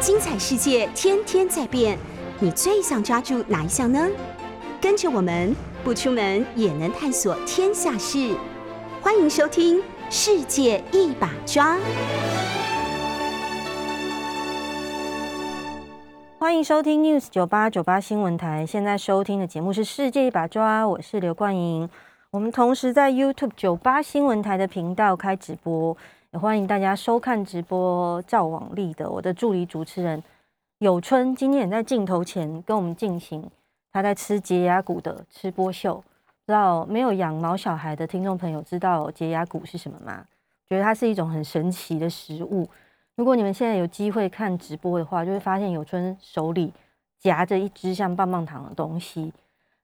[0.00, 1.98] 精彩世界天天在变，
[2.38, 4.08] 你最想抓住哪一项呢？
[4.80, 8.34] 跟着我们不出门也能探索天下事，
[9.02, 9.76] 欢迎收听
[10.08, 11.76] 《世界一把抓》。
[16.38, 21.86] 欢迎收听 News 九八九八新闻台，现在收听的节目是《世界一把抓》，我是刘冠莹。
[22.30, 25.94] 我们同时在 YouTube 九八新闻台的频道开直播。
[26.32, 30.22] 也欢迎大家收看直播，赵网丽的我的助理主持人
[30.78, 33.50] 有春，今天也在镜头前跟我们进行
[33.92, 35.96] 他在吃洁牙骨的吃播秀。
[36.46, 40.24] 不知道没有养毛小孩的听众朋友知道洁牙骨是什么吗？
[40.68, 42.68] 觉得它是一种很神奇的食物。
[43.16, 46.72] 如果你们现在有机会看直播的话，就会发现有春手里
[47.18, 49.32] 夹着一只像棒棒糖的东西，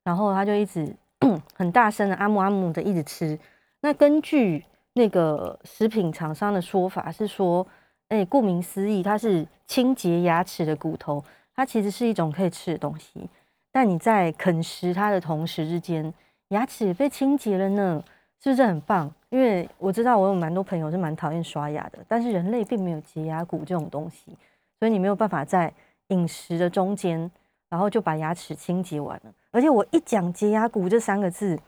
[0.05, 0.95] 然后他就一直
[1.55, 3.37] 很大声的阿姆阿姆的一直吃。
[3.81, 4.65] 那根据
[4.97, 7.67] 那个食品厂商的说法是说，
[8.09, 11.23] 哎，顾名思义，它是清洁牙齿的骨头，
[11.55, 13.29] 它其实是一种可以吃的东西。
[13.71, 16.13] 但你在啃食它的同时之间，
[16.49, 18.03] 牙齿被清洁了呢，
[18.43, 19.13] 是不是很棒？
[19.29, 24.35] 因为我知道我有蛮多朋友是蛮讨厌刷牙的，但是人类并没有洁牙骨这种东西，
[24.79, 25.71] 所以你没有办法在
[26.09, 27.31] 饮食的中间，
[27.69, 29.35] 然后就把牙齿清洁完了。
[29.51, 31.59] 而且我一讲洁牙骨这三个字，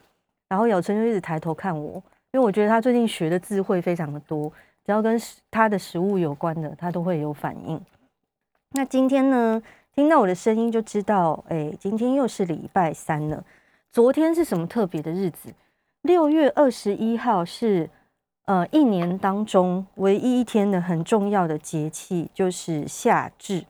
[0.48, 2.02] 然后有成就一直抬头看我。
[2.32, 4.50] 因为我觉得他最近学的智慧非常的多，
[4.84, 5.18] 只要跟
[5.50, 7.80] 他的食物有关的，他都会有反应。
[8.72, 9.62] 那今天呢，
[9.94, 13.42] 听到我的声音就知道，哎，今天又是礼拜三了。
[13.90, 15.54] 昨天是什么特别的日子？
[16.02, 17.88] 六月二十一号是
[18.44, 23.64] 呃一年当中唯一一天的很重要的节气，就是夏至，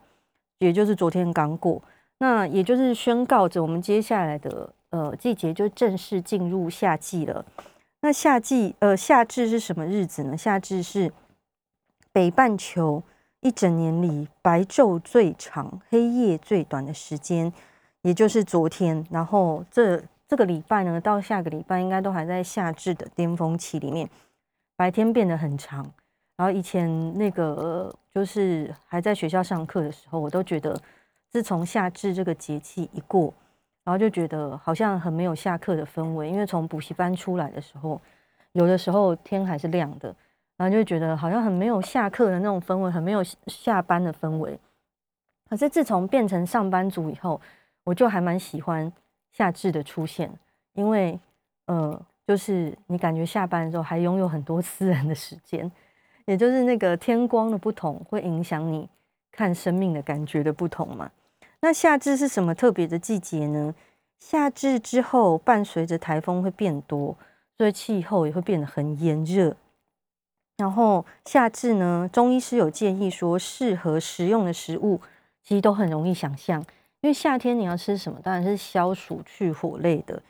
[0.57, 1.81] 也就是昨天刚过。
[2.17, 7.45] 那也就是宣告着我们接下来的呃季节就正式进入夏季了。
[8.01, 10.37] 那夏季，呃，夏至是什么日子呢？
[10.37, 11.11] 夏至是
[12.13, 13.03] 北半球
[13.41, 17.51] 一整年里白昼最长、黑夜最短的时间，
[18.01, 19.05] 也就是昨天。
[19.11, 24.09] 然后这这个礼拜呢，到下个礼拜应该都还在夏至的巅峰期里面，
[24.77, 25.91] 白天变得很长。
[26.37, 30.81] 然后以前那个就是还在学校上课的时候，我都觉得，
[31.29, 33.33] 自从夏至这个节气一过。
[33.89, 37.99] 然后就觉得好像很没有下课的氛围，因为从补习班出来的时候，
[38.51, 40.15] 有的时候天还是亮的，
[40.57, 44.59] 然后就觉得好像很没有下课的那种氛围，很没有下班的氛围。
[45.49, 47.41] 可是自从变成上班族以后，
[47.83, 48.93] 我就还蛮喜欢
[49.31, 50.31] 夏至的出现，
[50.73, 51.19] 因为
[51.65, 55.71] 呃，就是你感觉下班的时候还拥有很多 私人的时间，
[56.25, 58.87] 也就是那个天光的不同会影响你
[59.31, 61.09] 看生命的感觉的不同嘛。
[61.61, 63.75] 那夏至是什么特别的季节呢？
[64.17, 67.17] 夏至之后，伴随着台风会变多，
[67.57, 69.57] 所以气候也会变得很炎热。
[70.57, 75.01] 然后夏至呢，中医师有建议说，适合食用的食物
[75.43, 76.61] 其实都很容易想象，
[77.01, 78.19] 因为夏天你要吃什么？
[78.21, 80.21] 当然是消暑去火类的，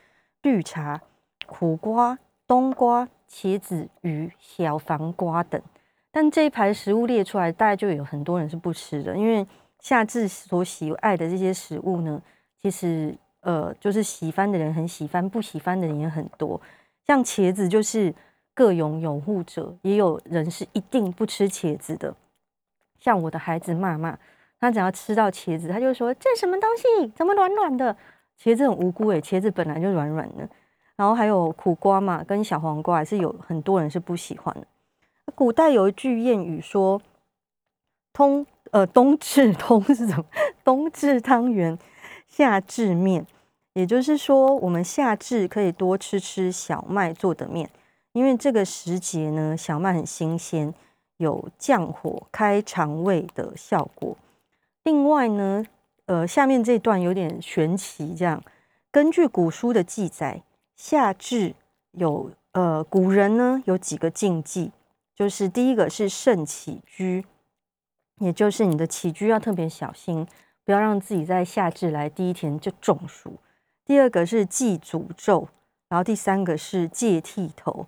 [0.42, 1.00] 绿茶、
[1.46, 5.60] 苦瓜、冬瓜、茄子、鱼、小黄瓜等。
[6.10, 9.46] 但这一排食物列出来，大概就有很多人是不吃的，因为。
[9.80, 12.20] 夏至所喜爱的这些食物呢，
[12.60, 16.60] 其实呃，就是喜欢的人很喜欢，不喜欢的人也很多。
[17.06, 18.14] 像茄子，就是
[18.52, 22.14] 各有拥护者，也有人是一定不吃茄子的。
[22.98, 24.18] 像我的孩子妈妈，
[24.60, 27.96] 他只要吃到茄子，他就说，这什么东西，怎么软软的？
[28.38, 30.48] 茄子很无辜诶，茄子本来就软软的。
[30.96, 34.66] 然后还有苦瓜嘛，跟小黄瓜，还是有很多人是不喜欢的。
[35.34, 37.00] 古代有一句谚语说，
[38.12, 38.46] 通。
[38.70, 40.24] 呃，冬至 通是什么？
[40.64, 41.78] 冬至汤圆，
[42.28, 43.26] 夏至面，
[43.72, 47.68] 也就是说，我们夏至可以多吃吃小麦做的面，
[48.12, 50.72] 因为这个时节呢，小麦很新鲜，
[51.16, 54.16] 有降火、开肠胃的效果。
[54.84, 55.64] 另外呢，
[56.06, 58.42] 呃，下面这段有点玄奇，这样，
[58.90, 60.42] 根据古书的记载，
[60.76, 61.54] 夏至
[61.92, 64.70] 有呃，古人呢有几个禁忌，
[65.14, 67.24] 就是第一个是慎起居。
[68.20, 70.26] 也就是你的起居要特别小心，
[70.64, 73.32] 不要让自己在夏至来第一天就中暑。
[73.84, 75.48] 第二个是忌诅咒，
[75.88, 77.86] 然后第三个是戒剃头。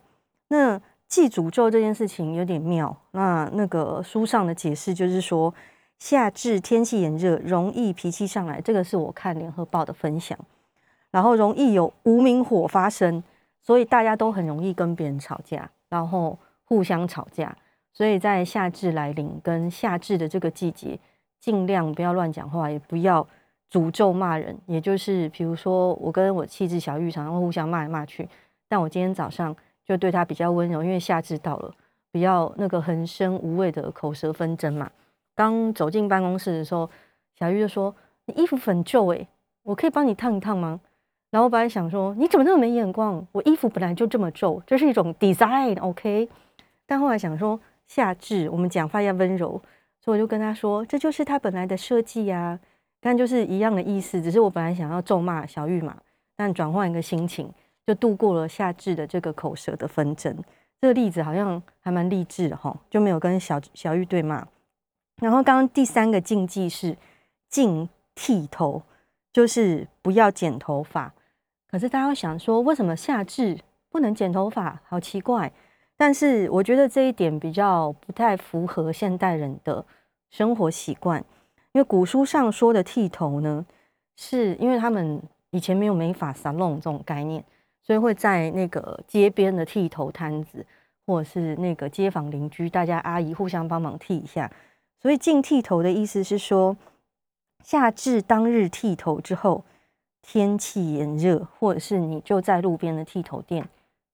[0.49, 2.97] 那忌诅咒这件事情有点妙。
[3.13, 5.55] 那那个书上的解释就是说，
[5.99, 8.61] 夏至天气炎热，容易脾气上来。
[8.61, 10.37] 这个是我看联合报的分享，
[11.11, 13.23] 然后容易有无名火发生，
[13.61, 17.55] 所以大家都很容易跟别人吵架，然后互相吵架。
[17.93, 20.99] 所以在夏至来临跟夏至的这个季节，
[21.39, 23.27] 尽量不要乱讲话，也不要
[23.71, 24.57] 诅咒骂人。
[24.67, 28.29] 也就是，比如说我跟我气质小玉常常互相骂来骂去，
[28.69, 29.55] 但我今天早上
[29.85, 31.75] 就对他比较温柔，因为夏至到了，
[32.11, 34.91] 不要那个横生无谓的口舌纷争嘛。
[35.35, 36.89] 刚走进办公室的时候，
[37.39, 37.95] 小玉就说
[38.27, 39.27] ：“你衣服很旧哎，
[39.63, 40.81] 我可以帮你烫一烫吗？”
[41.31, 43.27] 然后我本来想说：“你怎么那么没眼光？
[43.33, 46.29] 我衣服本来就这么皱，这是一种 design，OK？”
[46.87, 47.59] 但后来想说，
[47.95, 49.61] 夏至我们讲话要温柔，
[50.01, 52.59] 所以我就跟他说：“这就是他本来的设计呀。”
[53.05, 55.95] 但就是一样的意思，只是我本来想要咒骂小玉嘛，
[56.35, 57.53] 但转换一个心情，
[57.87, 60.35] 就度过了夏至的这个口舌的纷争。
[60.81, 64.43] 这个例子好像还蛮励志的哈，就没有跟小小玉对骂。
[65.17, 66.97] 然后刚刚第三个禁忌是
[67.51, 68.81] 禁剃头，
[69.35, 71.13] 就是不要剪头发。
[71.71, 73.59] 可是大家会想说，为什么夏至
[73.91, 74.81] 不能剪头发？
[74.89, 75.53] 好奇怪。
[76.03, 79.87] 但是我觉得这一点比较不太符合现代人的
[80.31, 81.25] 生活习惯。
[81.71, 83.65] 因为古书上说的剃头呢，
[84.17, 85.23] 是因为他们
[85.53, 87.45] 以前没有美发沙龙这种概念，
[87.85, 90.67] 所以会在那个街边的剃头摊子，
[91.07, 94.51] 或者是那个街坊邻居，大家阿姨互相帮忙剃一下。
[95.01, 96.77] 所以禁剃头的意思是说，
[97.63, 99.65] 夏至当日剃头之后，
[100.21, 103.69] 天气炎热，或者是你就在路边的剃头店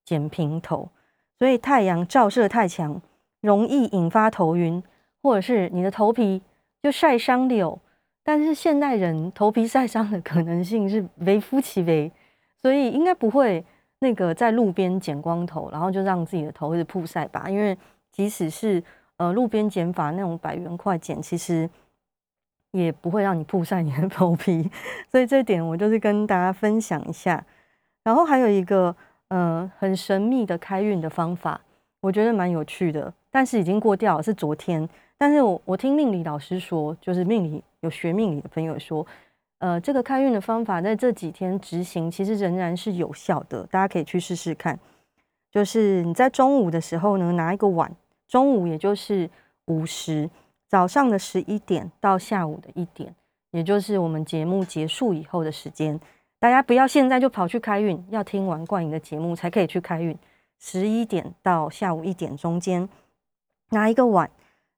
[0.04, 0.90] 剪平头，
[1.38, 3.00] 所以太阳照射太强，
[3.40, 4.82] 容易引发头晕，
[5.22, 6.42] 或者是你的头皮。
[6.80, 7.76] 就晒伤了，
[8.22, 12.10] 但是现代人头皮晒伤的可能性是微乎其微，
[12.62, 13.62] 所以应该不会
[13.98, 17.50] 那个在路边剪光头，然后就让自己的头一直曝晒吧。
[17.50, 17.76] 因为
[18.12, 18.80] 即使是
[19.16, 21.68] 呃路边剪法那种百元块剪，其实
[22.70, 24.70] 也不会让你曝晒你的头皮。
[25.10, 27.44] 所以这点我就是跟大家分享一下。
[28.04, 28.94] 然后还有一个
[29.28, 31.60] 呃很神秘的开运的方法，
[32.00, 34.88] 我觉得蛮有趣的，但是已经过掉了，是昨天。
[35.16, 39.04] 但是我我听命理老师说，就是命理有学命理的朋友说，
[39.58, 44.78] 呃，这个开运的方法在这几天执行，其实仍然是有效的，大家可以去试试看。
[45.50, 47.90] 就是你在中午的时候呢，拿一个碗，
[48.28, 49.28] 中午也就是
[49.64, 50.30] 午时，
[50.68, 53.12] 早上的十一点到下午的一点，
[53.50, 55.98] 也就是我们节目结束以后的时间，
[56.40, 60.16] 大家不要现在就跑去开运，要听完冠颖的节目才可以去开运。
[60.60, 62.88] 十一点到下午一点中间，
[63.70, 64.30] 拿一个碗。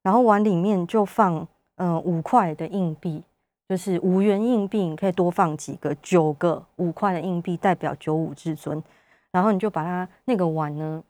[0.03, 3.21] 然后碗里面就放嗯五块的硬币，
[3.69, 8.83] 就是五元硬币，你可以多放几个，九个五块的硬币代表九五至尊。
[9.31, 11.03] 然后你就把它那个碗呢，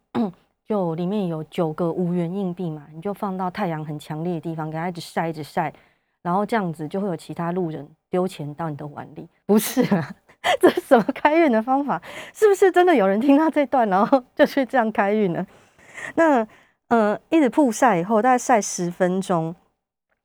[0.68, 5.74] 就里面有九个五元硬币嘛，你就放到太阳很强烈的地方，给它一直晒一直晒，
[6.22, 9.28] 然后这样子就会有其他路人丢钱到你的碗里。
[9.46, 10.16] 不是啊，
[10.60, 12.02] 这是什么开运的方法？
[12.34, 15.46] 是不是真的有人听到这段，然后就去这样开运呢？
[16.16, 16.48] 那。
[16.92, 19.56] 呃，一直曝晒以后，大概晒十分钟，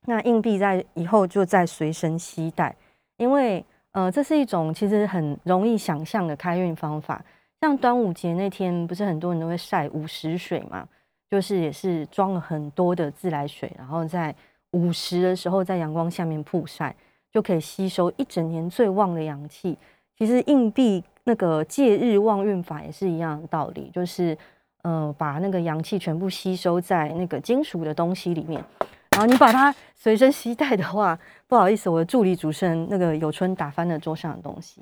[0.07, 2.75] 那硬币在以后就再随身携带，
[3.15, 7.23] 因为呃，这是一种其实很容易想象的开运方法。
[7.61, 10.85] 像端午节那天，不是很多人都会晒午时水嘛，
[11.31, 14.35] 就是也是装了很多的自来水，然后在
[14.71, 16.93] 午时的时候在阳光下面曝晒，
[17.31, 19.77] 就可以吸收一整年最旺的阳气。
[20.17, 24.37] 其实硬币那个借日旺运法也是一样的道理，就是。
[24.83, 28.63] 呃，把那个阳气全部吸收在那个金属的东西里面，
[29.09, 34.81] 然后你把它随身携带的话，不好意思，我的助理主持人那个有春打翻了桌上的东西，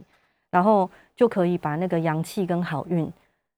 [0.52, 3.12] 然后就可以把那个阳气跟好运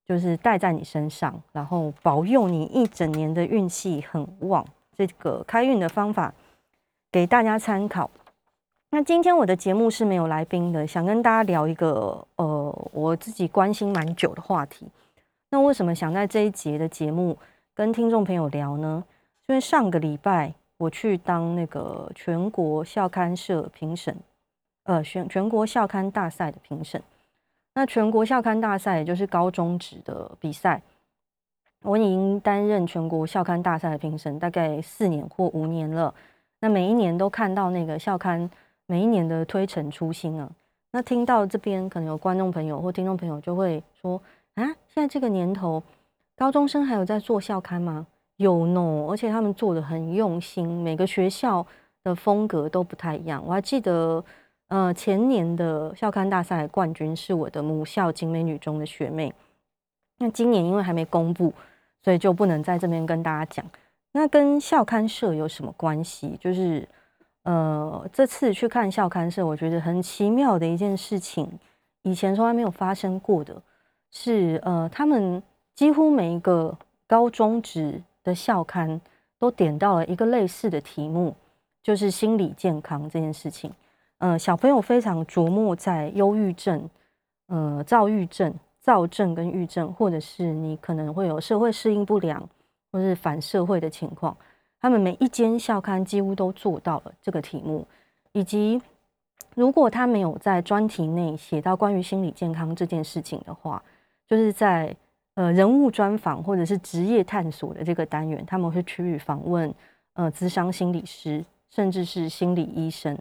[0.07, 4.65] 就是带在你身上，然后保佑你一整年的运气很旺。
[4.95, 6.33] 这个开运的方法
[7.11, 8.09] 给大家参考。
[8.89, 14.87] 那今天我的节目是没有来宾的，想跟大家聊一个呃我自己关心蛮久的话题。
[15.49, 17.37] 那为什么想在这一节的节目
[17.73, 19.03] 跟听众朋友聊呢？
[19.47, 24.15] 因为上个礼拜我去当那个全国校刊社评审，
[24.85, 27.01] 呃，全全国校刊大赛的评审。
[27.75, 30.81] 那全国校刊大赛也就是高中职的比赛，
[31.83, 36.13] 我已经担任全国校刊大赛的评审大概四年或五年了。
[36.61, 38.49] 那每一年都看到那个校刊
[38.87, 40.49] 每一年的推陈出新啊。
[40.91, 44.19] 那听到这边可能有观众朋友或听众朋友就会说。
[44.55, 45.83] 啊，现在这个年头，
[46.35, 48.07] 高中生还有在做校刊吗？
[48.37, 51.63] 有呢，而且他们做的很用心，每个学校
[52.03, 53.39] 的风格都不太一样。
[53.45, 54.25] 我还记得，
[54.69, 59.31] 呃，前年的校刊大赛冠军是我的母校景美女中的学妹。
[60.17, 61.53] 那今年因为还没公布，
[62.03, 63.63] 所以就不能在这边跟大家讲。
[64.13, 66.35] 那跟校刊社有什么关系？
[66.41, 66.89] 就是，
[67.47, 71.49] 呃，这次去看校刊社，我觉得很奇妙的一件事情，
[72.01, 73.55] 以前从来没有发生过的。
[74.11, 75.41] 是呃，他们
[75.73, 76.77] 几乎每一个
[77.07, 78.99] 高中职的校刊
[79.39, 81.33] 都点到了一个类似的题目，
[81.81, 83.71] 就是心理健康这件事情。
[84.17, 86.89] 呃，小朋友非常琢磨在忧郁症、
[87.47, 92.45] 呃，躁郁症、躁症跟郁症，或者是你可能会有社会适应不良
[92.91, 94.35] 或是反社会的情况，
[94.87, 97.85] 他们每一间校刊几乎都做到了这个题目，
[98.31, 98.81] 以及
[99.53, 103.83] 如果他没有在专题内写到关于心理健康这件事情的话，
[104.25, 104.95] 就是在
[105.33, 109.75] 呃人物专访或者是职业探索的这个单元，他们会去访问
[110.13, 113.17] 呃咨商心理师，甚至是心理医生。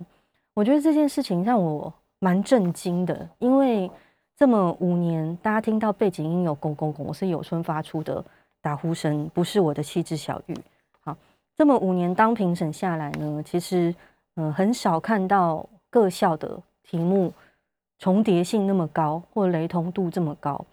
[0.54, 3.90] 我觉得这件事情让我蛮震惊的，因为
[4.37, 8.25] 这么五年，大家听到背景音有“公公公”，我是有春发出的
[8.62, 10.54] 打呼声，不是我的气质小玉。
[11.56, 13.94] 这么五年当评审下来呢，其实
[14.36, 17.32] 嗯、很少看到各校的题目
[17.98, 20.64] 重叠性那么高，或雷同度这么高。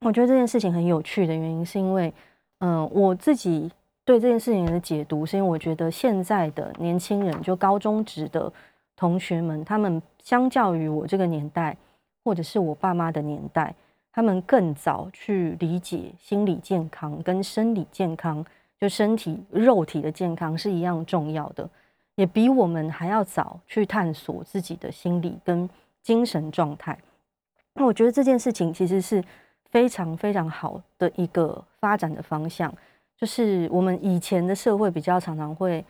[0.00, 2.12] 我觉得这件事情很有趣的原因，是因为
[2.58, 3.70] 嗯、我自己
[4.04, 8.52] 对这件事情的解读，是因为我觉得现在的年轻人，就高中职的。
[8.94, 11.76] 同学们，他们相较于我这个年代，
[12.22, 13.74] 或者是我爸妈的年代，
[14.12, 18.44] 他们更早去理解心理健康跟生理健康，
[18.82, 21.70] 就身体肉体的健康是一样重要的，
[22.16, 25.70] 也比我们还要早去探索自己的心理跟
[26.02, 26.98] 精神状态。
[27.74, 29.22] 那我觉得这件事情其实是
[29.70, 32.74] 非常非常好的一个发展的方向，
[33.16, 35.84] 就是我们以前的社会比较常常会。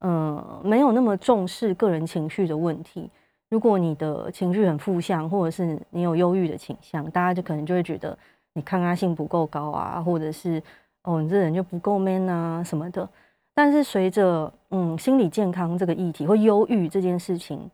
[0.00, 3.10] 嗯，没有那么重视个人情绪的问题。
[3.50, 8.16] 如果你的情绪很负向，或者是你有忧郁的倾向，大家就可能就会觉得
[8.52, 10.62] 你抗压性不够高啊，或者是
[11.02, 13.08] 哦，你这人就不够 man 啊什么的。
[13.54, 17.68] 但是随着嗯心理健康这个议题或忧郁这件事情，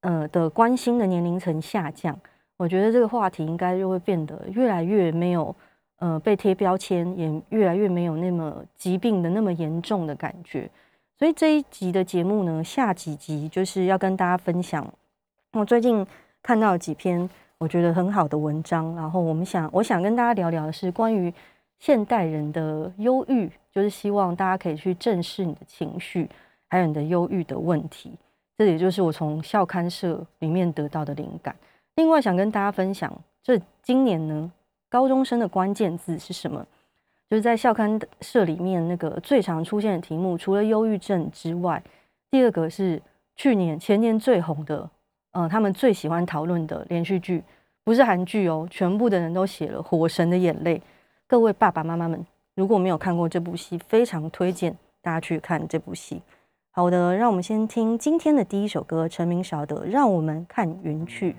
[0.00, 2.18] 呃的关心的年龄层下降，
[2.56, 5.54] 我觉得这个话题应该就会变得越来越没有
[6.00, 10.68] 呃被贴标签，也越来越没有那么疾病的那么严重的感觉。
[11.18, 14.86] 所以这一集的节目呢，下几集就是要跟大家分享
[15.52, 16.04] 我最近
[16.42, 21.32] 看到几篇我觉得很好的文章，然后我们想，我想跟大家聊聊的是关于
[21.82, 26.30] 现代人的忧郁，就是希望大家可以去正视你的情绪，
[26.68, 28.12] 还有你的忧郁的问题。
[28.56, 31.52] 这也就是我从校刊社里面得到的灵感。
[31.96, 33.12] 另外想跟大家分享，
[33.42, 34.52] 这今年呢，
[34.88, 36.64] 高中生的关键字是什么？
[37.28, 41.82] 就是在校刊社里面那个最常出现的题目，除了忧郁症之外，
[42.30, 43.02] 第二个是
[43.34, 44.88] 去年前年最红的，
[45.32, 47.42] 嗯、呃，他们最喜欢讨论的连续剧，
[47.82, 50.78] 不是韩剧哦，全部的人都写了《火神的眼泪》。
[51.32, 56.20] 各位爸爸妈妈们，如果没有看过这部戏，非常推荐大家去看这部戏。
[56.70, 61.32] 好的，让我们先听今天的第一首歌，陈明小的《让我们看云去》。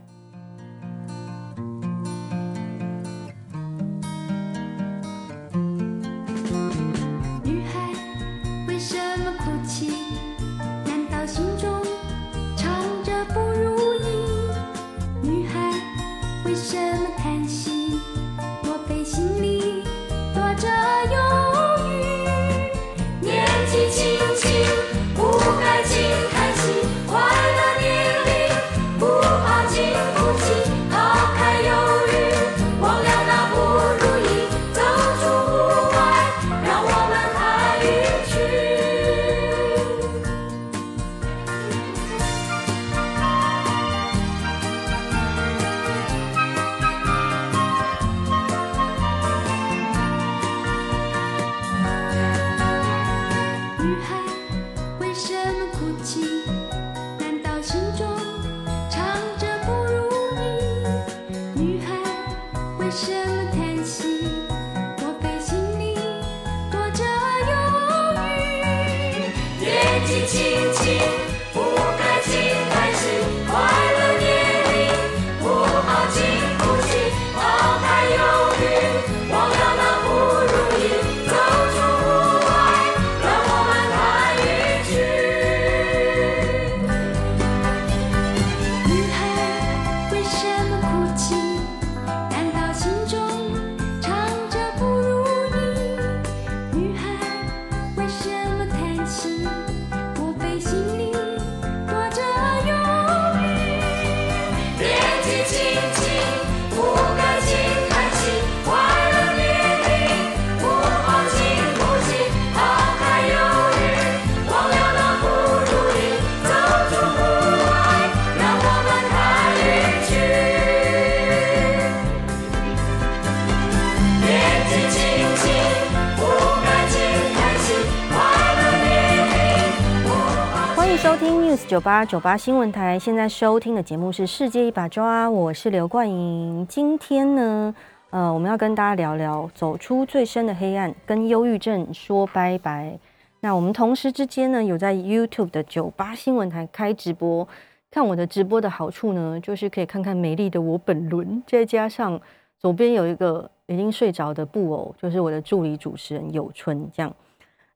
[131.04, 136.66] 收听 News 九八九八新闻台现在收听的节目是《世界一把抓》，我是刘冠莹。
[136.66, 137.76] 今天呢，
[138.12, 142.98] 呃，我们要跟大家聊聊走出最深的黑暗，跟忧郁症说拜拜。
[143.42, 147.46] 那我们同时之间呢，有在 YouTube 的九八新闻台开直播。
[147.92, 152.18] 看我的直播的好处呢，就是可以看看美丽的我本轮，再加上
[152.58, 156.90] 左边有一个已经睡着的布偶，就是我的助理主持人有春。
[156.94, 157.14] 这样，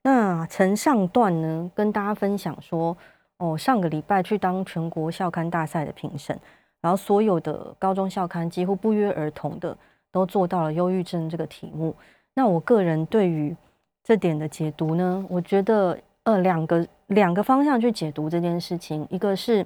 [0.03, 2.95] 那承上段呢，跟大家分享说，
[3.37, 6.37] 哦，上个礼拜去当全国校刊大赛的评审，
[6.81, 9.77] 然后所有的高中校刊几乎不约而同的
[10.11, 11.95] 都做到了忧郁症这个题目。
[12.33, 13.55] 那我个人对于
[14.03, 19.65] 这点的解读呢，我觉得呃两个两个方向去解读这件事情，一个是。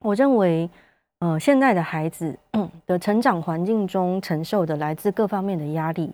[0.00, 0.68] 我认为，
[1.20, 2.38] 呃，现在的孩子
[2.86, 6.12] 的成长环境中承受的来自各方面的压力，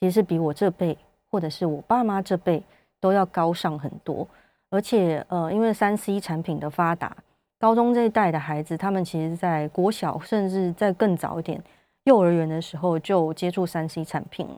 [0.00, 0.96] 其实比我这辈
[1.30, 2.62] 或者是我爸妈这辈
[3.00, 4.28] 都要高上很多。
[4.72, 7.14] 而且，呃，因为三 C 产品的发达，
[7.58, 11.62] 高中这一代的孩子，他们其实在国小甚至在更早一点，
[12.04, 14.48] 幼儿园的时候就接触三 C 产品。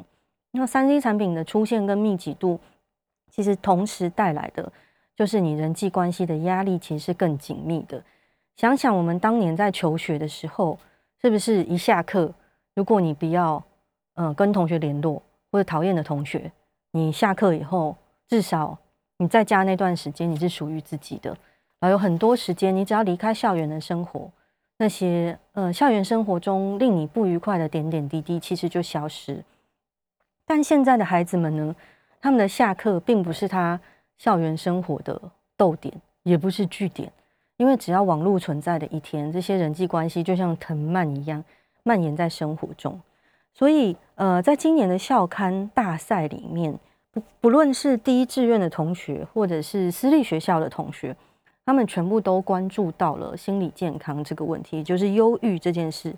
[0.53, 2.61] 那三 C 产品的出现跟密集度，
[3.33, 4.73] 其实同时带来的
[5.17, 8.01] 就是你人际关系的压力，其实是更紧密的。
[8.57, 10.79] 想想我们当年在求学的时候，
[11.21, 12.33] 是不是一下课，
[12.77, 13.61] 如果你不要
[14.17, 16.53] 嗯、跟同学联络或者讨厌的同学，
[16.93, 17.97] 你下课以后
[18.29, 18.79] 至少
[19.25, 21.31] 你在家那段时间你是属于自己的，
[21.81, 24.31] 然后有很多时间你只要离开校园的生活，
[24.77, 29.43] 那些呃校园生活中令你不愉快的点点滴滴其实就消失。
[30.45, 31.75] 但现在的孩子们呢，
[32.21, 33.81] 他们的下课并不是他
[34.19, 35.19] 校园生活的
[35.57, 37.11] 逗点，也不是句点。
[37.57, 41.43] 因为只要网络存在的一天，这些人际关系就像藤蔓一样
[41.83, 43.01] 蔓延在生活中。
[43.55, 46.79] 所以，呃，在今年的校刊大赛里面，
[47.15, 51.17] 不不论是第一志愿的同学，或者是私立学校的同学，
[51.65, 56.15] 他们全部都关注到了心理健康这个问题，就是忧郁这件事。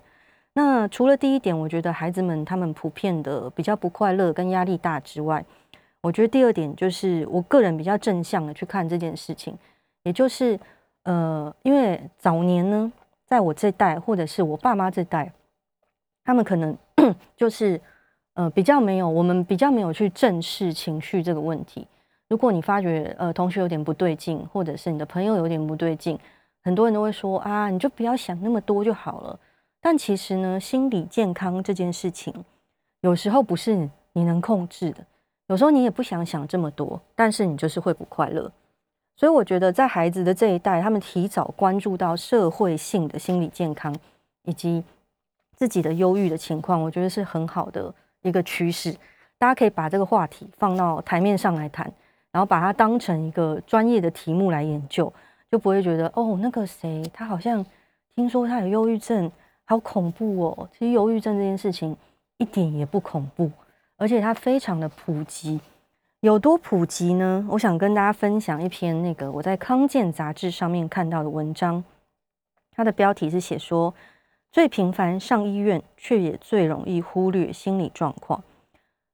[0.53, 5.45] 那除了第一点，我觉得孩子们他们普遍的比较不快乐跟压力大之外，
[6.01, 9.57] 我觉得第二点就是我个人比较正向的去看这件事情，
[10.03, 10.59] 也就是。
[11.03, 12.91] 呃，因为早年呢，
[13.25, 15.31] 在我这代或者是我爸妈这代，
[16.25, 16.77] 他们可能
[17.37, 17.79] 就是
[18.37, 21.87] 呃比较没有，我们比较没有去正视情绪这个问题。
[22.29, 26.17] 如果你发觉呃同学有点不对劲，或者是你的朋友有点不对劲，
[26.63, 29.39] 很多人都会说啊，你就不要想那么多就好了。
[29.81, 32.31] 但其实呢，心理健康这件事情，
[33.01, 35.03] 有时候不是你能控制的，
[35.47, 38.51] 有时候你也不想想这么多，但是你就是会不快乐。
[39.15, 43.95] 所以我觉得，在孩子的这一代，他们提早关注到社会性的心理健康
[44.43, 44.83] 以及
[45.55, 47.91] 自己的忧郁的情况，我觉得是很好的
[48.27, 48.95] 一个趋势。
[49.37, 51.85] 大家可以把这个话题放到台面上来谈，
[52.31, 55.11] 然后把它当成一个专业的题目来研究，
[55.51, 57.65] 就不会觉得哦，那个谁，他好像
[58.15, 59.31] 听说他有忧郁症，
[59.65, 60.69] 好恐怖哦。
[60.73, 61.95] 其实忧郁症这件事情
[62.37, 63.51] 一点也不恐怖，
[63.95, 65.59] 而且它非常的普及。
[66.21, 67.45] 有多普及呢？
[67.47, 71.83] 我想跟大家分享一篇那个我在康健杂志上面看到的文章，
[72.71, 73.93] 它的标题是写说
[74.51, 78.43] 最频繁上医院，却也最容易忽略心理状况。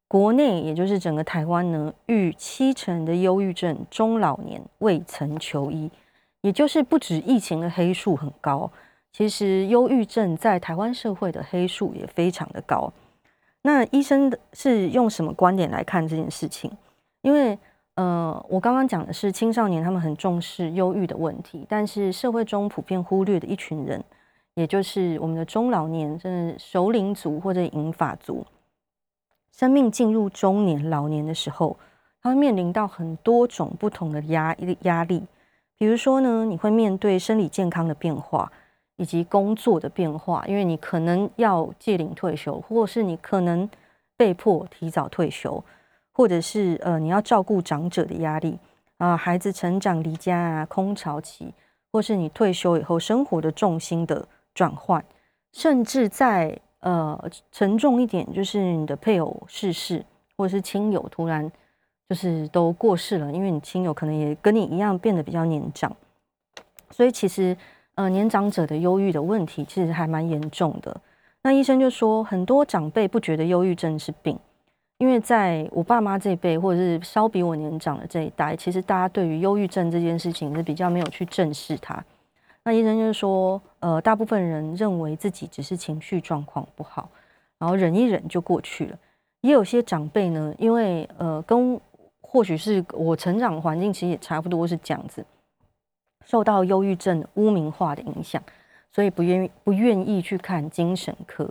[0.08, 5.89] 国内也就是整个台湾呢，逾七成的忧郁症中老年未曾求医，
[6.41, 8.72] 也就是不止疫情的黑数很高，
[9.12, 12.93] 其实忧郁症在台湾社会的黑数也非常的高。
[13.63, 16.72] 那医生是用什么观点来看这件事情？
[17.22, 17.58] 因为，
[17.96, 24.04] 呃，我刚刚讲的是青少年他们很重视忧郁的问题，但是社会中普遍忽略的一群人，
[24.56, 28.46] 也就是我们的中老年，甚至熟龄族或者银发族，
[29.52, 31.78] 生命进入中年、老年的时候，
[32.22, 35.24] 他会面临到很多种不同的压压力，
[35.78, 38.52] 比如说呢，你会面对生理健康的变化，
[38.98, 43.70] 以及工作的变化，因为你可能要届龄退休，或是你可能
[44.16, 45.63] 被迫提早退休。
[46.16, 48.60] 或者是呃，你要照顾长者的压力
[49.00, 51.52] 啊，孩子成长离家啊，空巢期，
[51.92, 55.04] 或是你退休以后生活的重心的转换，
[55.52, 60.06] 甚至在呃沉重一点，就是你的配偶逝世，
[60.38, 61.52] 或者是亲友突然
[62.10, 65.96] 就是都过世了，因为你亲友可能也跟你一样变得比较年长，
[66.89, 67.56] 所以其实
[67.96, 70.96] 呃年长者的忧郁的问题其实还蛮严重的。
[71.42, 74.38] 那医生就说，很多长辈不觉得忧郁症是病。
[75.00, 82.02] 因为在我爸妈这一辈，或者是稍比我年长的这一代，其实大家对于忧郁症这件事情是比较没有去正视它。
[82.63, 87.10] 那医生就说，呃，大部分人认为自己只是情绪状况不好，
[87.58, 88.98] 然后忍一忍就过去了。
[89.41, 91.78] 也有些长辈呢，因为呃，跟
[92.22, 95.26] 或许是我成长环境其实也差不多是这样子，
[96.26, 98.41] 受到忧郁症污名化的影响，
[98.89, 101.43] 所以不愿不愿意去看精神科。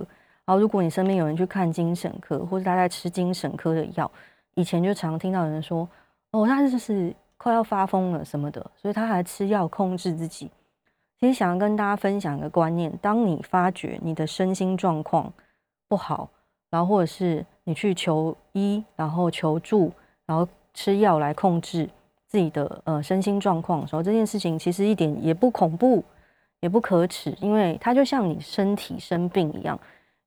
[0.46, 4.10] 然后，如果你身边有人去看精神科，或者他在吃精神科的药，
[4.54, 5.86] 以前就常听到有人说
[6.32, 10.50] ：“哦，他就是快要发疯了什么的，所以他还吃药控制自己。
[11.22, 15.32] 其实想要跟大家分享一个观念：当你发觉你的身心状况
[15.88, 16.28] 不好，
[16.68, 19.92] 然后或者是你去求医，然后求助，
[20.26, 21.88] 然后吃药来控制
[22.26, 26.02] 自己的呃身心状况的时候，这件事情其实一点也不恐怖，
[26.58, 29.78] 也不可耻，因为它就像你身体生病一样，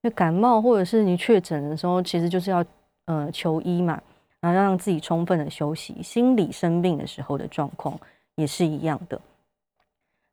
[0.02, 2.64] 因为感冒或者是你确诊的时候，其实就是要
[3.08, 4.02] 呃求医嘛，
[4.40, 6.02] 然后让自己充分的休息。
[6.02, 8.00] 心理生病的时候的状况
[8.38, 9.20] 也是一样的。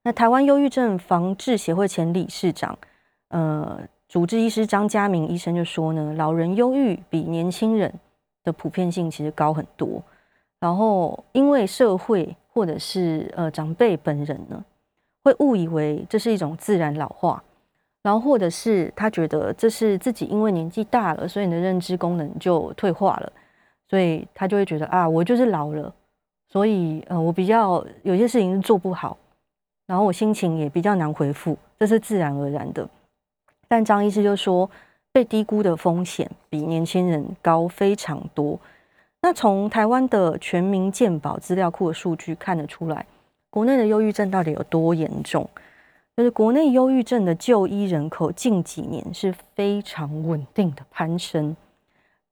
[0.04, 2.78] 那台湾忧郁症防治协会前理事长，
[3.28, 3.80] 呃。
[4.08, 7.90] 主治医师张家明医生就说呢，老人忧郁比年轻人
[8.44, 10.02] 的普遍性其实高很多。
[10.60, 14.62] 然后因为社会或者是呃长辈本人呢，
[15.24, 17.42] 会误以为这是一种自然老化，
[18.02, 23.32] 然后或者是他觉得这是自己因为年纪大了，所以你的认知功能就退化了，
[23.88, 25.90] 所以他就会觉得啊，我就是老了，
[26.50, 29.16] 所以呃我比较有些事情是做不好，
[29.86, 32.88] 然后我心情也比较难回复，这是自然而然的。
[33.68, 34.68] 但张医师就说，
[35.12, 38.58] 被低估的风险比年轻人高非常多。
[39.20, 43.06] 那从台湾的全民健保资料库的数据看得出来，
[43.50, 45.48] 国内的忧郁症到底有多严重？
[46.16, 51.56] 就是国内忧郁症的就医人口近几年是非常稳定的攀升。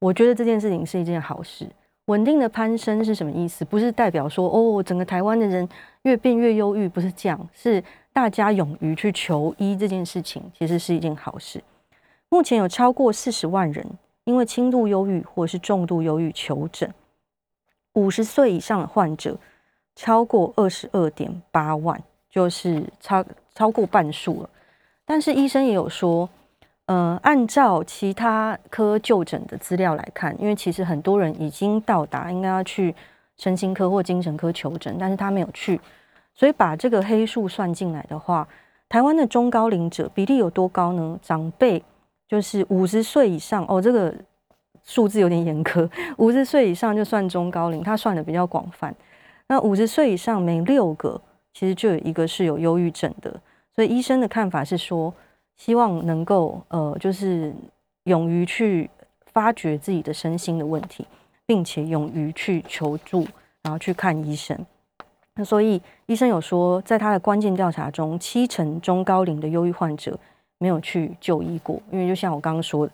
[0.01, 1.67] 我觉得这件事情是一件好事。
[2.07, 3.65] 稳定的攀升是什么意思？
[3.65, 5.69] 不是代表说哦，整个台湾的人
[6.03, 7.83] 越变越忧郁，不是这样，是。
[8.13, 11.63] 大家勇于去求医这件事情，其实是一件好事。
[12.29, 13.87] 目前有超过四十万人
[14.25, 16.93] 因为轻度忧郁或是重度忧郁求诊，
[17.93, 19.39] 五十岁以上的患者
[19.95, 24.51] 超过二十二点八万，就是超超过半数了。
[25.05, 26.29] 但是医生也有说，
[26.87, 32.93] 呃，按照其他科就诊的资料来看，因为其实很多人已经到达应该要去
[33.41, 35.81] 身心科或精神科求诊，但是他没有去。
[36.35, 38.47] 所以把这个黑数算进来的话，
[38.87, 41.19] 台湾的中高龄者比例有多高呢？
[41.23, 41.83] 长辈
[42.29, 44.15] 就是五十岁以上哦，这个
[44.85, 48.95] 数字有点严苛， 五十岁以上就算中高龄，他算的比较广泛。
[49.49, 51.21] 那五十岁以上每六个
[51.55, 53.41] 其实就有一个是有忧郁症的，
[53.75, 55.13] 所以医生的看法是说，
[55.57, 57.55] 希望能够呃，就是
[58.05, 58.89] 勇于去
[59.33, 61.07] 发掘自己的身心的问题，
[61.51, 63.27] 并且勇于去求助，
[63.61, 64.57] 然后去看医生。
[65.35, 70.17] 那所以医生有说，在他的关键调查中，七成中高龄的忧郁患者
[70.59, 72.93] 没有去就医过，因为就像我刚刚说的，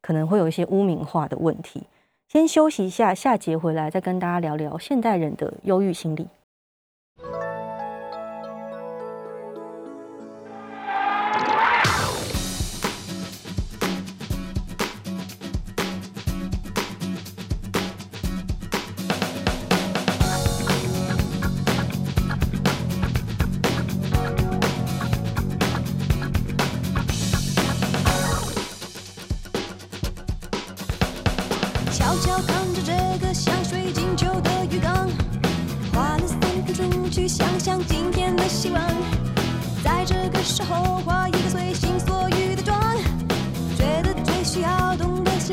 [0.00, 1.82] 可能会有一些污名化的问题。
[2.30, 6.26] 先休息一下，下节回来再跟大家聊聊现代人的忧郁心理。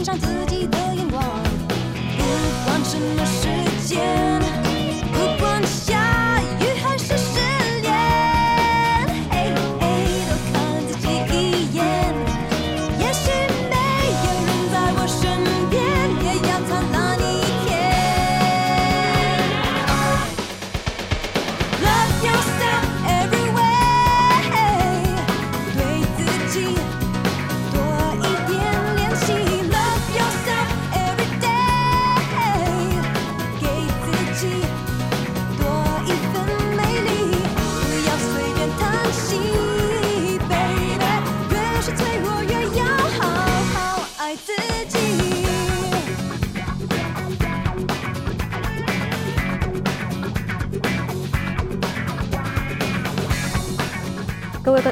[0.06, 1.20] 上自己的眼光
[2.16, 2.24] 不
[2.64, 4.45] 管什么时间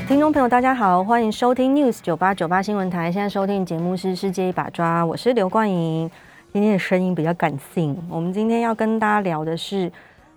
[0.05, 3.09] 听众朋友，大家好，欢迎收听 News 九八九八新闻台。
[3.09, 6.11] 现在收听节目是《世界一把抓》，我是刘冠莹。
[6.51, 7.97] 今天的声音比较感性。
[8.09, 9.89] 我们今天要跟大家聊的是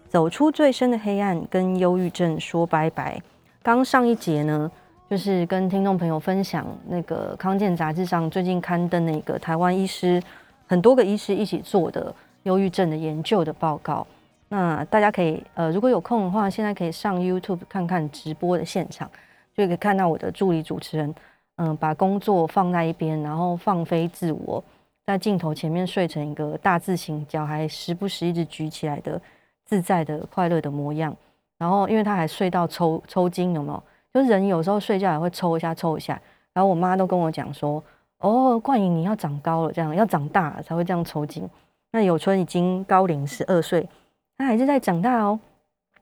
[0.09, 3.21] 走出最深的黑暗，跟忧郁症说拜拜。
[3.61, 4.71] 刚上一节呢，
[5.11, 10.23] 就是跟听众朋友分享那个康健杂志上最近刊登那个台湾医师
[10.69, 14.07] 很多个医师一起做的忧郁症的研究的报告。
[14.49, 19.11] 那大家可以呃，如果有空的话，现在可以上 YouTube 看看直播的现场。
[19.57, 21.15] 就可以看到我的助理主持人，
[21.57, 24.63] 嗯，把工作放在一边，然后放飞自我，
[25.07, 29.21] 在镜头前面睡成一个大字形，脚还时不时一直举起来的
[29.65, 31.17] 自在的快乐的模样。
[31.59, 33.83] 然后，因为他还睡到抽抽筋，有没有？
[34.13, 36.21] 就人有时候睡觉也会抽一下抽一下。
[36.53, 37.83] 然后我妈都跟我讲说
[38.21, 41.49] ：“哦，冠颖你要长高了，这样要长大了才会这样抽筋。”
[41.93, 43.89] 那有春已经高龄十二岁，
[44.37, 45.39] 他还是在长大哦。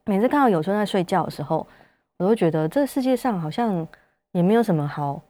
[0.05, 1.67] 每次看到有春在睡觉的时候，
[2.18, 3.87] 我都觉得这世界上好像
[4.33, 5.20] 也没有什么好。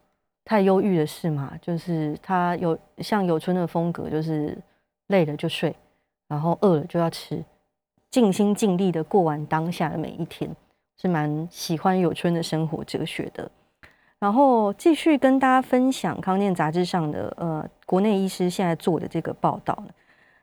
[0.47, 4.55] 太忧郁的事嘛，就是他有像有春的风格，就是
[5.07, 5.75] 累了就睡，
[6.29, 7.43] 然后饿了就要吃，
[8.11, 10.55] 尽心尽力的过完当下的每一天，
[11.01, 13.51] 是蛮喜欢有春的生活哲学的。
[14.19, 19.83] 然后继续跟大家分享康健杂志上的呃国内医师现在做的这个报道。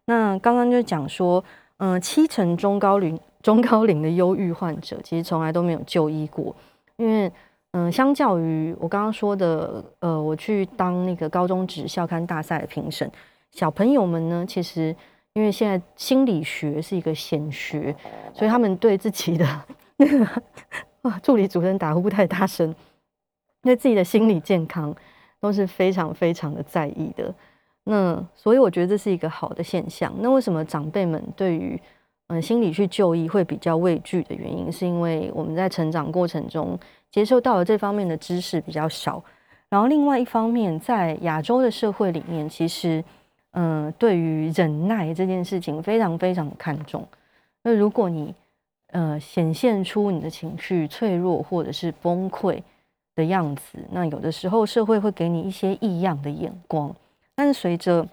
[0.06, 1.43] 那刚刚就讲说，
[1.77, 6.56] 嗯、七成中高龄中高龄的忧郁患者其实从来都没有就医过，
[6.97, 7.32] 因为。
[7.73, 13.10] 嗯，相较于我刚刚说的，呃，我去当那个高中职校刊大赛的评审，
[13.51, 14.93] 小朋友们呢，其实
[15.32, 17.95] 因为现在心理学是一个显学，
[18.34, 19.47] 所以他们对自己的
[19.95, 20.25] 那个
[21.04, 22.75] 啊，助理主任打呼不太大声，
[23.62, 24.93] 对自己的心理健康
[25.39, 27.34] 都是非常非常的在意的。
[27.86, 30.13] 那所以我觉得这是一个好的现象。
[30.19, 31.82] 那为什么长辈们对于
[32.32, 36.80] 嗯心理去就医会比较畏惧的原因，是因为我们在成长过程中。
[37.12, 39.22] 接受到了这方面的知识比较少，
[39.67, 43.04] 然后另外一方面，在亚洲的社会里面，其实，
[43.52, 47.06] 嗯、对于忍耐这件事情非常非常看重。
[47.63, 48.34] 那如果你，
[48.94, 52.63] 呃，显现出你的情绪脆弱或者是崩溃
[53.13, 56.96] 的样子，那有的时候社会会给你一些异样的眼光。
[57.36, 58.08] 但是随着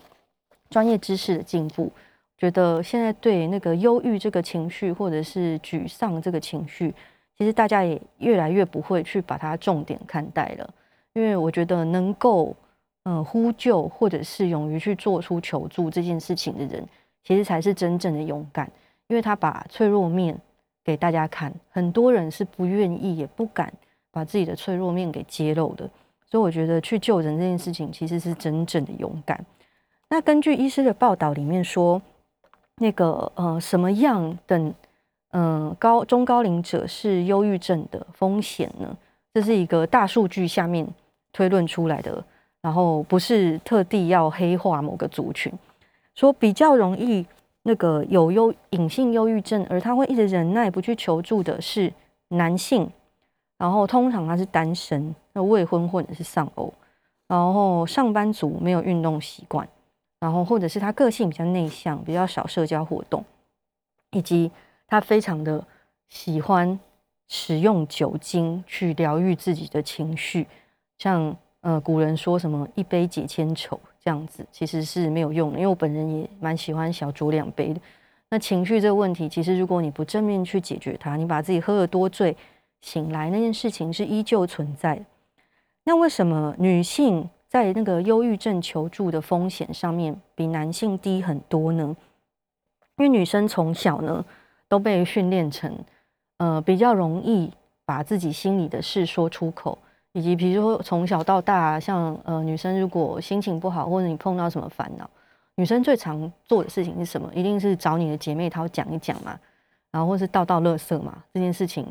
[0.70, 1.92] 专业知识的进步，
[2.38, 6.94] 觉得现在对那个忧郁这个情绪或者是沮丧这个情绪。
[7.36, 10.74] 其实大家也越来越不会去把它重点看待了，
[11.12, 12.52] 因为我觉得能够
[13.04, 16.84] 嗯呼救或者是勇于去做出求助这件事情的人，
[17.22, 18.68] 其实才是真正的勇敢，
[19.06, 20.36] 因为他把脆弱面
[20.84, 23.72] 给大家看，很多人是不愿意也不敢
[24.10, 25.88] 把自己的脆弱面给揭露的，
[26.28, 29.46] 所以我觉得去救人这件事情其实是真正的勇敢。
[30.08, 32.02] 那根据医师的报道里面说，
[32.78, 34.74] 那个呃什么样的？
[35.32, 38.96] 嗯，高中高龄者是忧郁症的风险呢？
[39.34, 40.88] 这是一个大数据下面
[41.34, 42.24] 推论出来的，
[42.62, 45.52] 然后不是特地要黑化某个族群，
[46.14, 47.26] 说比较容易
[47.62, 51.92] 那个有忧隐性忧郁症，而他会一直忍耐不去求助的是
[52.28, 52.90] 男性，
[53.58, 56.72] 然后通常他是单身，那未婚或者是丧偶，
[57.26, 59.68] 然后上班族没有运动习惯，
[60.20, 63.24] 然后或者是他个性比较内向，比较少社交活动，
[64.10, 64.50] 以及。
[64.90, 65.62] 他非常的
[66.08, 66.80] 喜欢
[67.28, 70.46] 使用酒精去疗愈自己的情绪，
[70.96, 75.58] 像呃古人说什么一杯解千愁这样子，其实是没有用的。
[75.58, 77.80] 因为我本人也蛮喜欢小酌两杯的。
[78.30, 82.34] 那情绪这个问题，其实如果你不正面去解决它，你把自己喝得多醉，
[82.80, 85.04] 醒来那件事情是依旧存在的。
[85.84, 91.96] 那为什么女性在那个忧郁症求助的风险上面比男性低很多呢？
[92.98, 94.24] 因为女生从小呢。
[94.70, 95.74] 都被训练成，
[96.36, 97.50] 呃，比较容易
[97.86, 99.78] 把自己心里的事说出口，
[100.12, 105.08] 以及比如说从小到大，像呃女生如果心情不好，或者你碰到什么烦恼，
[105.54, 107.32] 女生最常做的事情是什么？
[107.34, 109.40] 一定是找你的姐妹淘讲一讲嘛，
[109.90, 111.86] 然后或是倒倒垃圾嘛，这件事情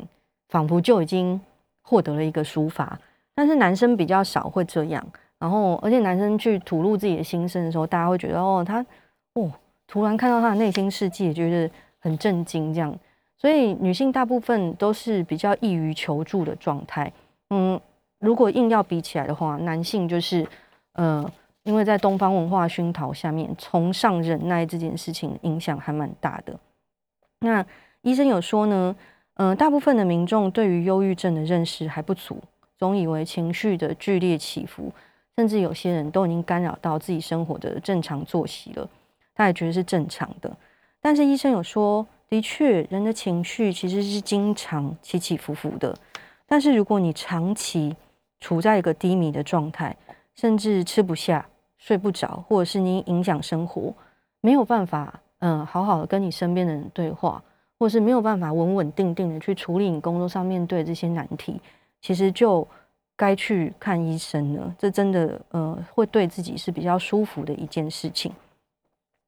[0.50, 1.40] 仿佛就已经
[1.82, 2.96] 获得了一个抒发。
[3.34, 5.04] 但是男生比较少会这样，
[5.38, 8.84] 然后而且男生去吐露自己的心声的时候，大家会觉得哦，他
[9.34, 9.50] 哦，
[9.86, 11.70] 突然看到他的内心世界，觉得。
[12.00, 12.96] 很震惊，这样，
[13.36, 17.12] 所以女性大部分都是比较易于求助的状态。
[17.50, 17.78] 嗯，
[18.20, 20.46] 如果硬要比起来的话，男性就是，
[20.92, 21.28] 呃，
[21.64, 26.56] 因为在东方文化熏陶下面，崇尚忍耐这件事情影响还蛮大的。
[27.40, 27.66] 那
[28.02, 28.94] 医生有说呢，
[29.34, 32.40] 嗯、大部分的民众对于忧郁症的认识还不足，
[32.78, 34.92] 总以为情绪的剧烈起伏，
[35.38, 38.90] 甚至有些人都已经干扰到自己生活的正常作息了，
[39.36, 40.50] 他也觉得是正常的。
[41.00, 45.96] 但是医生有说，的确，人的情绪其实是经常起起伏伏的。
[46.44, 47.94] 但是如果你长期
[48.40, 49.96] 处在一个低迷的状态，
[50.34, 53.94] 甚至吃不下、睡不着，或者是你影响生活，
[54.40, 57.40] 没有办法，嗯，好好的跟你身边的人对话，
[57.78, 61.60] 或者是没有办法稳稳定定的去处理你工作上面对这些难题，
[62.00, 62.66] 其实就
[63.18, 64.74] 该去看医生了。
[64.78, 68.32] 这真的，呃，会对自己是比较舒服的一件事情。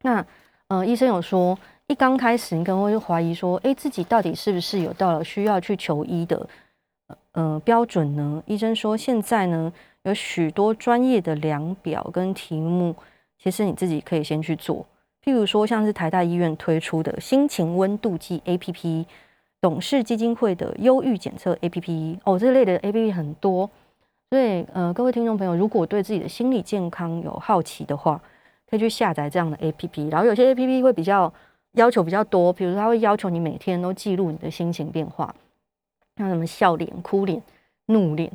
[0.01, 0.25] 那。
[0.71, 6.49] 呃，医生有说，一刚开始你可能会怀疑说，诶，自己到底是不是有到了需要去求医的
[7.33, 8.41] 呃标准呢？
[8.47, 9.73] 医生说，现在呢
[10.05, 12.95] 有许多专业的量表跟题目，
[13.43, 14.87] 其实你自己可以先去做。
[15.25, 19.05] 譬如说，像是台大医院推出的心情温度计 APP，
[19.61, 23.69] 董事基金会的忧郁检测 APP，哦，这类的 APP 很多。
[24.31, 28.21] 所以，呃，各位听众朋友，如果对自己的心理健康有好奇的话，
[28.69, 30.11] 可以去下载这样的 APP。
[30.11, 31.33] 然后，有些 APP 会比较
[31.73, 35.35] 要求比较多，比如说，它会要求你每天都记录你的心情变化，
[36.17, 37.43] 像什么笑脸、哭脸、
[37.87, 38.31] 怒脸，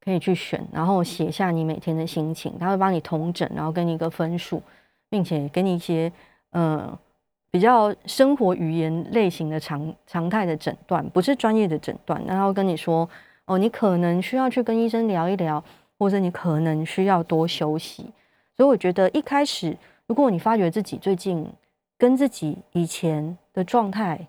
[0.00, 4.62] 可以去选，然后写下你每天的心情，它会帮你统整，然后给你一个分数。
[5.10, 6.10] 并且给你一些
[6.50, 6.98] 呃
[7.52, 13.08] 比较生活语言类型的常常态的诊断，不是专业的诊断，然后跟你说
[13.46, 15.62] 哦，你可能需要去跟医生聊一聊，
[15.98, 18.12] 或者你可能需要多休息。
[18.56, 19.76] 所以我觉得一开始，
[20.06, 21.46] 如果你发觉自己最近
[21.98, 24.26] 跟自己以前的状态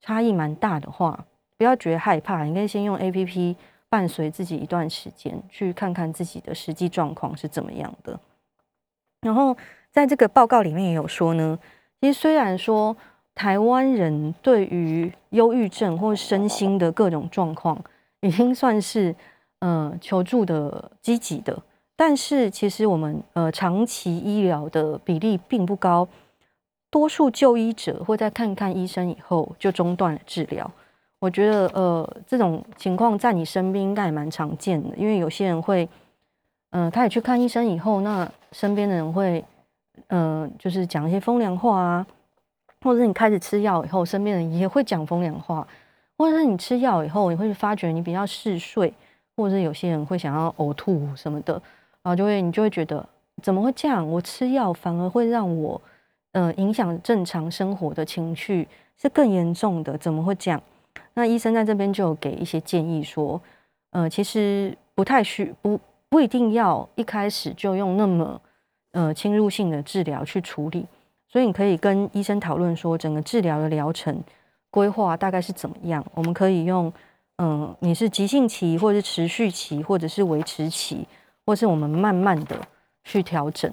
[0.00, 1.24] 差异蛮大的话，
[1.56, 3.56] 不要觉得害怕，你可以先用 APP
[3.88, 8.18] 伴随自己一段时间，去看看自己的实际状况是怎么样的，
[9.20, 9.56] 然后。
[9.92, 11.58] 在这个报告里面也有说呢，
[12.00, 12.96] 其实虽然说
[13.34, 17.78] 台湾人对于忧郁症或身心的各种状况
[18.22, 19.14] 已经算是
[19.60, 21.62] 呃求助的积极的，
[21.94, 26.08] 但是其实我们呃长期医疗的比例并不高，
[26.90, 30.68] 多数就医者会在看看医生以后就中断了治疗。
[31.20, 35.88] 我觉得呃这种情况在你身边应该也蛮常见的，因为有些人会
[36.70, 39.44] 嗯、呃，他也去看医生以后，那身边的人会。
[40.08, 42.06] 嗯、呃，就是讲一些风凉话啊，
[42.80, 45.66] 或者是你开始吃药以后，身边人也会讲风凉话，
[46.22, 48.94] 或者是你吃药以后，你会发觉你比较嗜睡，
[49.36, 51.54] 或者是有些人会想要呕吐什么的，
[52.00, 53.04] 然后就会你就会觉得
[53.42, 54.08] 怎么会这样？
[54.08, 55.80] 我吃药反而会让我
[56.30, 60.62] 呃影响正常生活的情绪是更严重的，怎么会这样？
[61.14, 63.40] 那医生在这边就给一些建议说，
[63.90, 68.40] 呃，其实不太需不不一定要一开始就用那么。
[68.94, 70.84] 呃，侵入性的治疗去处理，
[71.26, 74.22] 所以你可以跟医生讨论说，整个治疗的疗程
[74.72, 76.04] 规划大概是怎么样。
[76.14, 76.92] 我们可以用，
[77.36, 81.06] 嗯、你是急性期，或者是持续期，或者是维持期，
[81.46, 82.56] 或是我们慢慢的
[83.04, 83.72] 去调整。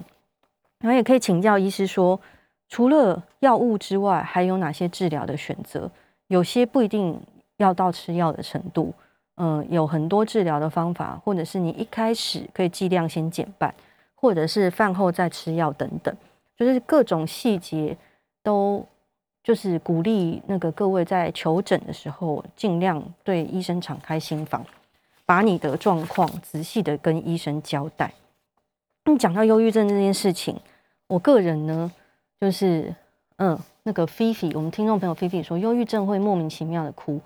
[0.78, 2.20] 然后也可以请教医师说，
[2.68, 5.90] 除了药物之外，还有哪些治疗的选择？
[6.28, 7.20] 有些不一定
[7.56, 8.94] 要到吃药的程度，
[9.38, 13.74] 嗯、有很多治疗的方法，或者是你一开始可以剂量先减半。
[14.22, 16.14] 或者是饭后再吃药等等，
[16.54, 17.96] 就是各种细节
[18.42, 18.86] 都
[19.50, 24.64] 就是鼓励那个各位在求诊的时候，尽量对医生敞开心房，
[25.26, 28.14] 把你的状况仔细的跟医生交代。
[29.06, 30.56] 你讲到忧郁症这件事情，
[31.08, 31.90] 我个人呢，
[32.40, 32.94] 就是
[33.38, 37.20] 嗯，那个菲菲，我们听众朋友菲菲说，忧郁症会莫名其妙的哭，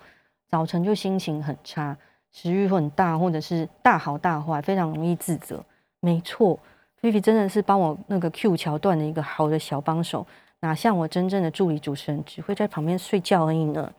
[0.49, 1.95] 早晨就心情很差，
[2.31, 5.63] 食欲很大，或者是大好大坏，非常容易自责。
[5.99, 6.57] 没错。
[6.97, 10.25] 菲菲真的是帮我那个 Q 桥段的一个好的小帮手，
[10.65, 13.91] 哪像我真正的助理主持人只会在旁边睡觉而已呢？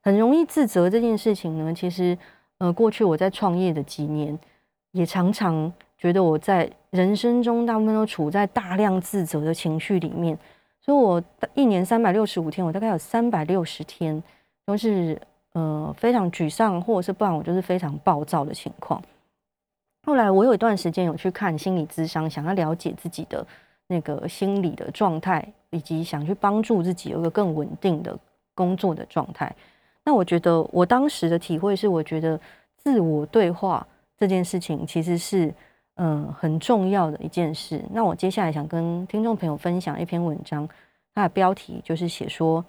[0.00, 2.16] 很容易自责这件事情呢，其实
[2.58, 4.38] 呃，过去我在创业的几年，
[4.92, 10.38] 也常常觉得我在人生中大部分都处在大量自责的情绪里面，
[10.80, 11.22] 所以我
[11.54, 14.22] 一年三百六十五天，我大概有三百六十天
[14.64, 15.20] 都是
[15.54, 19.02] 呃非常沮丧，或者是不然我就是非常暴躁的情况。
[20.04, 23.46] 后来我有一段时间有去看心理咨商，想要了解自己的
[23.92, 28.18] 那个心理的状态，以及想去帮助自己有一个更稳定的
[28.54, 29.54] 工作的状态。
[30.02, 32.40] 那我觉得我当时的体会是，我觉得
[32.78, 35.54] 自我对话这件事情其实是
[35.96, 37.84] 嗯很重要的一件事。
[37.92, 40.66] 那我接下来想跟听众朋友分享一篇文章，
[41.14, 42.64] 它的标题就是写说，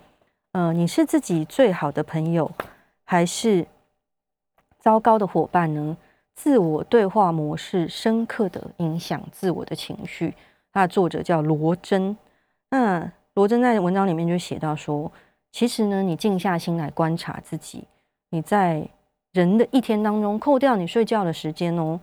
[0.52, 2.52] 嗯，你是自己最好的朋友，
[3.06, 3.66] 还是
[4.80, 5.96] 糟糕的伙伴呢？
[6.36, 10.34] 自我对话模式深刻的影响自我的情绪。
[10.74, 12.18] 它的作者叫罗真。
[12.70, 15.10] 那罗真在文章里面就写到说，
[15.52, 17.84] 其实呢，你静下心来观察自己，
[18.32, 18.86] 你在
[19.32, 22.00] 人的一天当中，扣掉你睡觉的时间哦，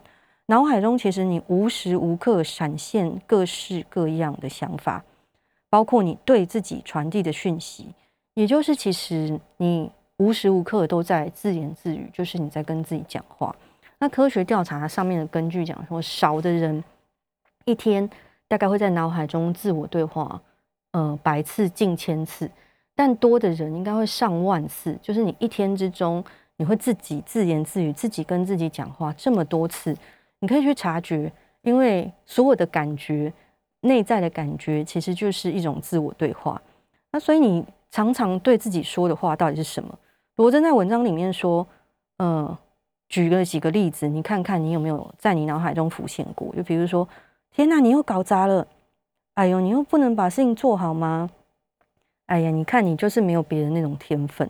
[0.47, 5.05] 脑海中其实你无时无刻闪现各式各样的想法，
[5.69, 7.87] 包括你对自己传递的讯息，
[8.35, 13.55] 也就是其实你无时无刻都在自言自语，就是你在跟自己讲话。
[13.99, 16.83] 那科学调查上面的根据讲说，少的人
[17.65, 18.09] 一天
[18.51, 20.43] 大概会在脑海中自我对话，
[20.91, 22.51] 呃，百次近千次，
[22.97, 24.99] 但多的人应该会上万次。
[25.01, 26.23] 就是你一天之中，
[26.57, 29.97] 你会自己自言自语，自己跟自己讲话这么多次，
[30.41, 31.33] 你可以去察觉，
[31.63, 33.33] 因为所有的感觉，
[33.83, 36.61] 内在的感觉其实就是一种自我对话。
[37.13, 39.97] 那所以你常常对自己说的话到底是什么？
[40.35, 41.65] 罗真在文章里面说，
[42.19, 42.59] 嗯、
[43.09, 46.53] 举了几个例子，你看看你有没有在你脑海中浮现过？
[46.57, 47.09] 就比如说，
[47.51, 48.67] 天哪，你又搞砸了！
[49.35, 51.31] 哎呦，你又不能把事情做好吗？
[52.27, 54.49] 哎呀，你看你就是没有别人那种天分，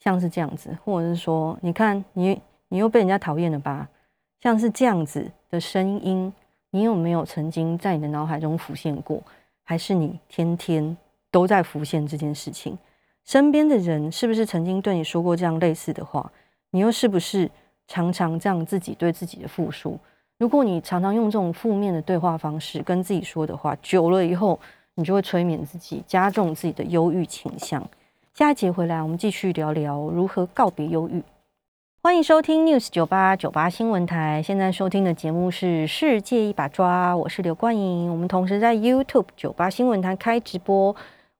[0.00, 3.88] 像是这样子，或者是说，你看你你又被人家讨厌了吧？
[4.40, 6.32] 像是这样子的声音，
[6.70, 9.22] 你有没有曾经在你的脑海中浮现过？
[9.62, 10.96] 还是你天天
[11.30, 12.76] 都在浮现这件事情？
[13.24, 16.30] 身边的人是不是曾经对你说过这样类似的话？
[16.70, 17.48] 你又是不是
[17.86, 19.98] 常常这样自己对自己的复述？
[20.36, 24.58] 如果你常常用这种负面的对话方式跟自己说的话，久了以后，
[24.96, 27.86] 你就会催眠自己，加重自己的忧郁倾向。
[28.34, 31.22] 下一节回来，我们继续聊聊如何告别忧郁。
[32.02, 38.10] 欢迎收听 News 九八九八新闻台，现在收听的节目是《世界一把抓》，我是刘冠莹。
[38.10, 40.94] 我们同时在 YouTube 九八新闻台开直播，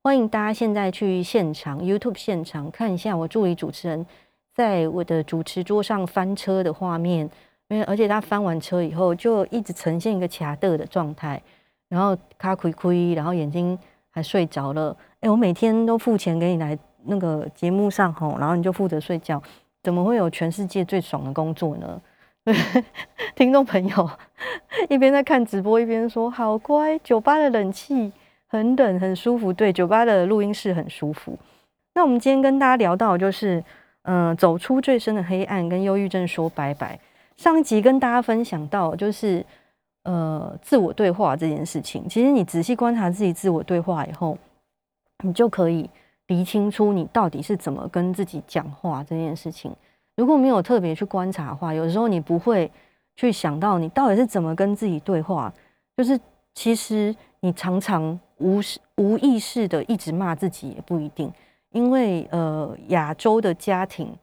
[0.05, 4.07] 欢迎大家现在去现场 YouTube 现场看一下我助理主持人。
[4.55, 7.29] 在我的主持桌上翻车的画面，
[7.69, 11.41] 因为而且他翻完车以后就一直呈现一个卡的的状态，
[11.89, 13.79] 然后卡亏亏，然后眼睛
[14.11, 14.97] 还睡着了。
[15.21, 19.43] 哎，我每天都付钱给你来那个节目上吼，然后你就负责睡觉，
[19.83, 22.01] 怎么会有全世界最爽的工作呢？
[23.35, 24.11] 听众朋友
[24.89, 28.13] 一边在看直播一边说好乖，酒吧的冷气
[28.47, 31.39] 很冷很舒服，对，酒吧的录音室很舒服。
[31.95, 33.65] 那我们今天跟大家聊到就是。
[34.07, 37.01] 嗯，走出最深的黑暗，跟忧郁症说拜拜。
[37.37, 39.45] 上一集跟大家分享到，就是
[40.05, 42.09] 呃，自我对话这件事情。
[42.09, 44.37] 其实你仔细观察自己自我对话以后，
[45.25, 45.89] 你就可以
[46.29, 49.75] 理清楚你到底是怎么跟自己讲话这件事情。
[50.17, 52.71] 如果没有特别去观察的话，有时候你不会
[53.17, 55.53] 去想到你到底是怎么跟自己对话。
[55.97, 56.19] 就是
[56.55, 58.61] 其实你常常无
[58.97, 61.33] 无意识的一直骂自己，也不一定。
[61.71, 64.17] 因为呃，亚洲的家庭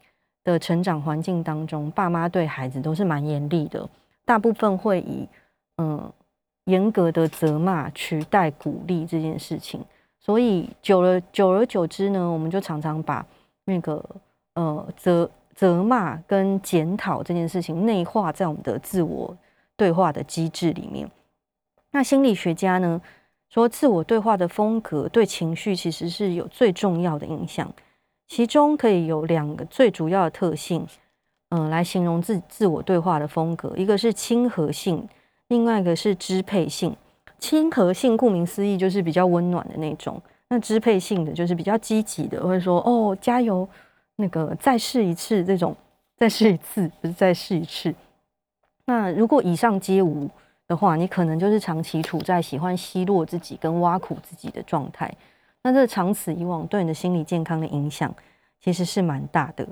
[0.44, 3.88] 的成长环境当中，爸妈对孩子都是蛮严厉的，
[4.26, 5.28] 大部分会以
[5.78, 6.12] 嗯
[6.66, 9.84] 严格的责骂取代鼓励这件事情，
[10.20, 13.26] 所以久了久而久之呢，我们就常常把
[13.66, 14.04] 那个
[14.54, 19.36] 呃责责骂跟检讨这件事情内化在我们的自我
[19.76, 21.10] 对话的机制里面。
[21.92, 23.02] 那心理学家呢，
[23.50, 27.72] 说自我对话的风格对情绪其实是有最重要的影响，
[28.32, 30.88] 其中可以有两个最主要的特性，
[31.50, 35.06] 嗯，来形容自自我对话的风格，一个是亲和性，
[35.50, 36.96] 另外一个是支配性。
[37.40, 43.68] 亲和性顾名思义就是比较温暖的那种，那支配性的就是比较积极的，会说哦加油，
[44.16, 45.76] 那个再试一次这种，
[46.16, 47.94] 再试一次不是再试一次。
[48.86, 50.30] 那如果以上皆无。
[50.68, 55.14] 的话，你可能就是长期处在喜欢奚落自己跟挖苦自己的状态，
[55.64, 58.14] 那这长此以往对你的心理健康的影响
[58.60, 59.68] 其实是蛮大的。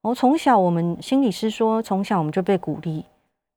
[0.00, 3.04] 我从小，我们心理师说，从小我们就被鼓励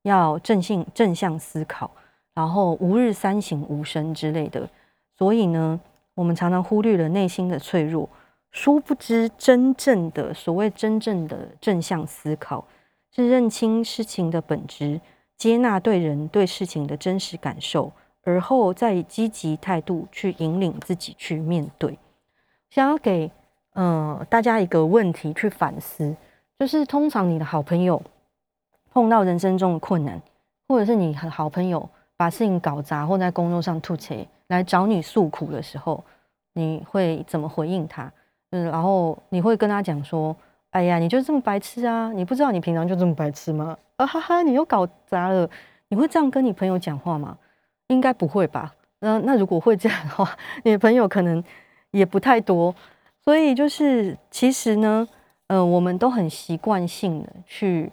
[0.02, 1.90] 要正性正向思考，
[2.34, 4.68] 然后吾日三省吾身之类的，
[5.16, 5.80] 所以呢，
[6.14, 8.08] 我们常常忽略了内心的脆弱。
[8.50, 12.66] 殊不知，真正的所谓真正的正向思考，
[13.14, 15.00] 是认清事情的本质。
[15.36, 17.92] 接纳对人对事情的真实感受，
[18.22, 21.98] 而后再以积极态度去引领自己去面对。
[22.70, 23.30] 想要给
[23.74, 26.14] 呃大家一个问题去反思，
[26.58, 28.00] 就是通常你的好朋友
[28.92, 30.20] 碰到人生中的困难，
[30.68, 34.14] 或者是你和好朋友把事情搞砸或在工作上吐槽
[34.48, 36.04] 来找你诉苦的时候，
[36.54, 38.12] 你会怎么回应他？
[38.50, 40.36] 嗯，然后你会跟他讲说。
[40.72, 42.12] 哎呀，你就这么白痴啊？
[42.12, 43.76] 你不知道你平常就这么白痴吗？
[43.96, 45.50] 啊哈哈，你又搞砸了！
[45.88, 47.36] 你会这样跟你朋友讲话吗？
[47.90, 48.74] 应该不会吧？
[49.00, 51.42] 那那如果会这样的话，你的朋友可能
[51.90, 52.74] 也不太多。
[53.22, 55.06] 所以就是，其实呢，
[55.48, 57.90] 呃，我们都很习惯性的去，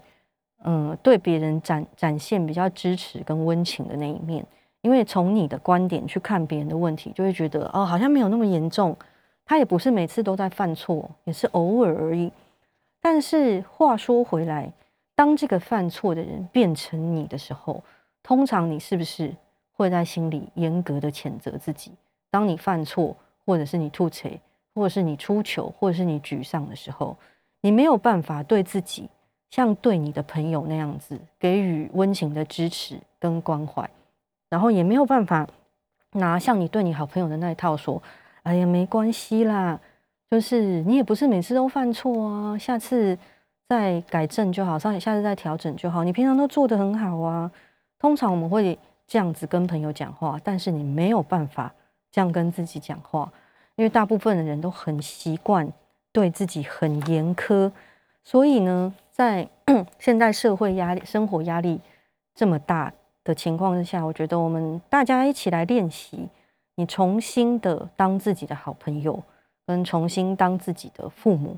[0.63, 4.45] 嗯、对别人展展现比较支持跟温情的那一面，
[4.81, 8.95] 因为从你的观点去看别人的问题，就会觉得哦，好像没有那么严重，
[9.45, 12.31] 他也不是每次都在犯错，也是偶尔而已。
[13.01, 14.71] 但是话说回来，
[15.15, 17.83] 当这个犯错的人变成你的时候，
[18.23, 19.33] 通常你是不是
[19.77, 21.91] 会在心里严格的谴责自己？
[22.29, 23.15] 当你犯错，
[23.45, 24.27] 或者是你吐槽，
[24.75, 27.15] 或者是你出糗，或者是你沮丧的时候，
[27.61, 29.07] 你没有办法对自己
[29.49, 33.89] 像对你的朋友那样子给予温情的支持跟关怀，
[34.49, 35.47] 然后也没有办法
[36.11, 38.01] 拿像你对你好朋友的那一套说
[38.43, 39.79] ：“哎呀，没关系啦。”
[40.29, 43.17] 就是你也不是每次都犯错啊，下次
[43.69, 46.03] 再改正就好，上下次再调整就好。
[46.03, 47.49] 你平常都做得很好啊。
[47.97, 51.73] 通常我们会这样子跟朋友讲话，但是你没有办法
[52.11, 53.31] 这样跟自己讲话，
[53.75, 55.71] 因为大部分的人都很习惯
[56.11, 57.71] 对自己很严苛。
[58.23, 59.47] 所以呢，在
[59.97, 61.79] 现在社会压力、生活压力
[62.35, 62.91] 这么大
[63.23, 66.27] 的情况之下，我觉得我们大家一起来练习，
[66.75, 69.23] 你重新的当自己的好朋友，
[69.65, 71.57] 跟重新当自己的父母，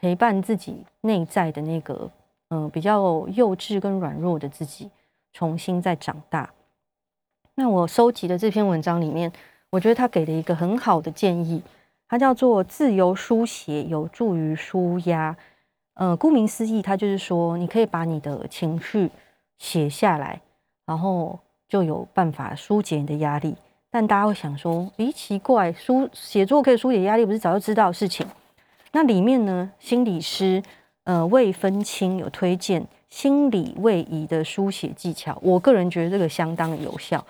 [0.00, 2.10] 陪伴自己内在的那个
[2.50, 4.90] 嗯、比较幼稚跟软弱的自己，
[5.32, 6.48] 重新再长大。
[7.58, 9.32] 那我收集的这篇文章里面，
[9.70, 11.60] 我觉得他给了一个很好的建议，
[12.08, 15.36] 它叫做自由书写有助于舒压。
[15.94, 19.10] 呃，顾名思义，它就是说你可以把你的情绪
[19.58, 20.40] 写下来，
[20.86, 21.36] 然后
[21.68, 23.56] 就有办法纾解你的压力。
[23.90, 28.24] 但大家会想说，咦，奇怪，书写作可以纾解压力，不是早就知道的事情？
[28.92, 30.62] 那里面呢，心理师
[31.02, 37.26] 呃魏分清有推荐心理位移的书写技巧，我个人觉得这个相当有效。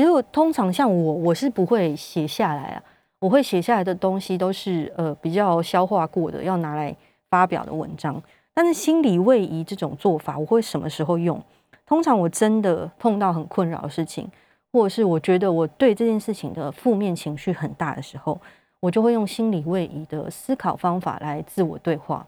[0.00, 2.82] 其实我通常像我，我是不会写下来啊，
[3.18, 6.96] 我会写下来的东西都是呃比较消化过的，要拿来
[7.28, 8.18] 发表的文章。
[8.54, 11.38] 但是心理位移这种做法，我会什么时候用？
[11.84, 14.26] 通常我真的碰到很困扰的事情。
[14.72, 18.40] 或者是我觉得我对这件事情的负面情绪很大的时候，
[18.80, 22.26] 我就会用心理位移的思考方法来自我对话。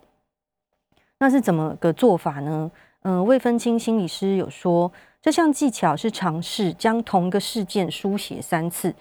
[1.20, 2.70] 那是怎么个做法呢？
[3.02, 4.90] 嗯、呃，魏芬青心理师有说，
[5.20, 8.94] 这项技巧是尝试将同一个事件书写三次。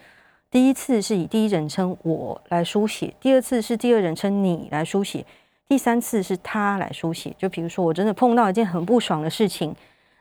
[0.50, 5.26] 第一次是以第一人称我来书写，第二次是第二人称你来书写，
[5.68, 7.34] 第三次是他来书写。
[7.38, 9.74] 就比如说，我真的碰到一件很不爽的事情，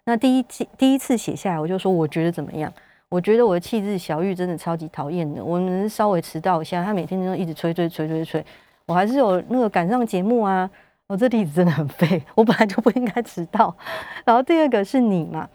[0.05, 2.73] 那第一次第一次写下来，我就说我觉得怎么样。
[3.09, 5.45] 我觉得我的气质小玉真的超级讨厌的。
[5.45, 8.47] 我们稍微迟到一下，他每天都一直催催催催催。
[8.87, 10.71] 我还是有那个赶上节目啊。
[11.11, 13.77] 我这例子真的很废，我本来就不应该迟到。
[14.25, 15.49] 然后第二个是你嘛，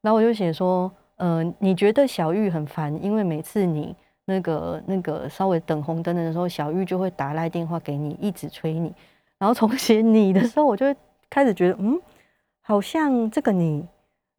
[0.00, 3.94] 然后我就写说，呃，你觉得小玉很烦，因为每次你
[4.24, 8.92] 那个那个稍微等红灯的时候，小玉就会打来电话给你，一直催你。
[9.38, 10.92] 然后从写你的时候，我就
[11.30, 12.00] 开始觉得，嗯，
[12.62, 13.86] 好像这个你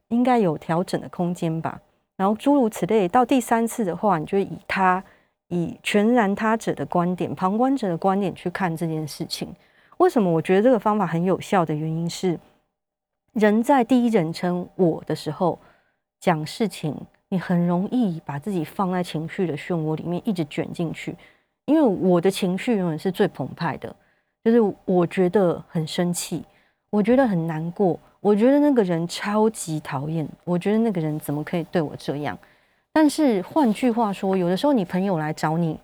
[0.10, 1.80] 应该有调整的空间吧。
[2.18, 5.02] 然后诸如此类，到第三次的话，你就以他
[5.48, 9.48] 以全然他者的观点、旁观者的观点去看这件事情。
[9.98, 12.40] 为什么我觉得这个方法很有效的原因是，
[13.34, 15.58] 人在第一人称我的时候
[16.20, 16.96] 讲事情，
[17.30, 21.16] 你很容易把自己放在情绪的漩涡里面，一直卷进去。
[21.66, 23.94] 因为我的情绪永远是最澎湃的，
[24.44, 26.44] 就是我觉得很生气，
[26.90, 28.00] 我觉得很难过。
[28.20, 32.38] 我觉得那个人超级讨厌，我觉得那个人怎么可以对我这样？
[32.94, 35.80] 但是换句话说，有的时候你朋友来找你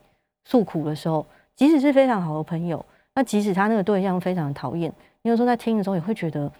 [0.46, 2.84] 诉苦的时候，即使是非常好的朋友，
[3.16, 4.92] 那即使他那个对象非常讨厌，
[5.22, 6.52] 你有时候在听的时候也会觉得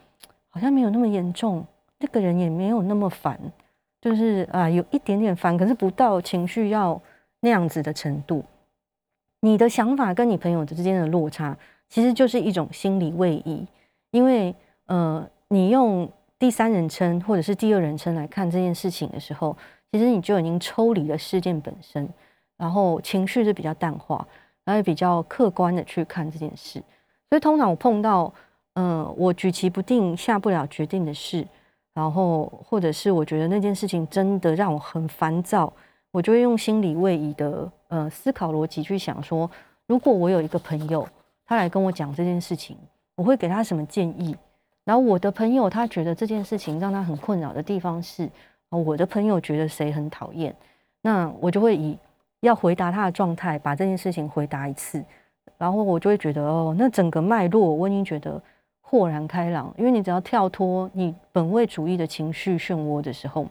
[0.50, 1.66] 好像没有那么严重，
[2.00, 3.40] 那个人也没有那么烦，
[4.02, 7.02] 就是啊有一点点烦，可是不到情绪要
[7.40, 8.44] 那样子的程度。
[9.42, 11.58] 你的想法跟你朋友之间的落差，
[11.90, 13.68] 其实就是一种心理位移，
[14.12, 15.28] 因为呃。
[15.50, 19.56] 你用第三人称或者是第二人称来看这件事情的时候，
[19.92, 22.10] 其实你就已经抽离了事件本身，
[22.58, 24.28] 然后情绪是比较淡化，
[24.66, 26.82] 然后也比较客观的去看这件事。
[27.30, 28.34] 所以通常我碰到，
[28.76, 31.48] 嗯、我举棋不定、下不了决定的事，
[31.94, 35.72] 然后或者是我觉得那件事情真的让我很烦躁，
[36.12, 39.50] 我就会用心理位移的呃思考逻辑去想说，
[39.88, 41.08] 如果我有一个朋友，
[41.46, 42.78] 他来跟我讲这件事情，
[43.16, 44.36] 我会给他什么建议？
[44.84, 48.30] 然后我的朋友他觉得这件事情让他很困扰的地方是，
[48.70, 50.56] 我的朋友觉得谁很讨厌，
[51.02, 51.98] 那我就会以
[52.44, 55.04] 要回答他的状态把这件事情回答一次，
[55.58, 58.42] 然后我就会觉得哦，那整个脉络我已经觉得
[58.82, 63.48] 豁然开朗，因为你只要跳脱你本位主义的情绪漩涡的时候，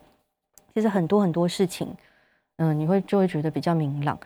[0.75, 1.89] 其实很多很多事情，
[2.57, 4.19] 嗯，你会就会觉得比较明朗，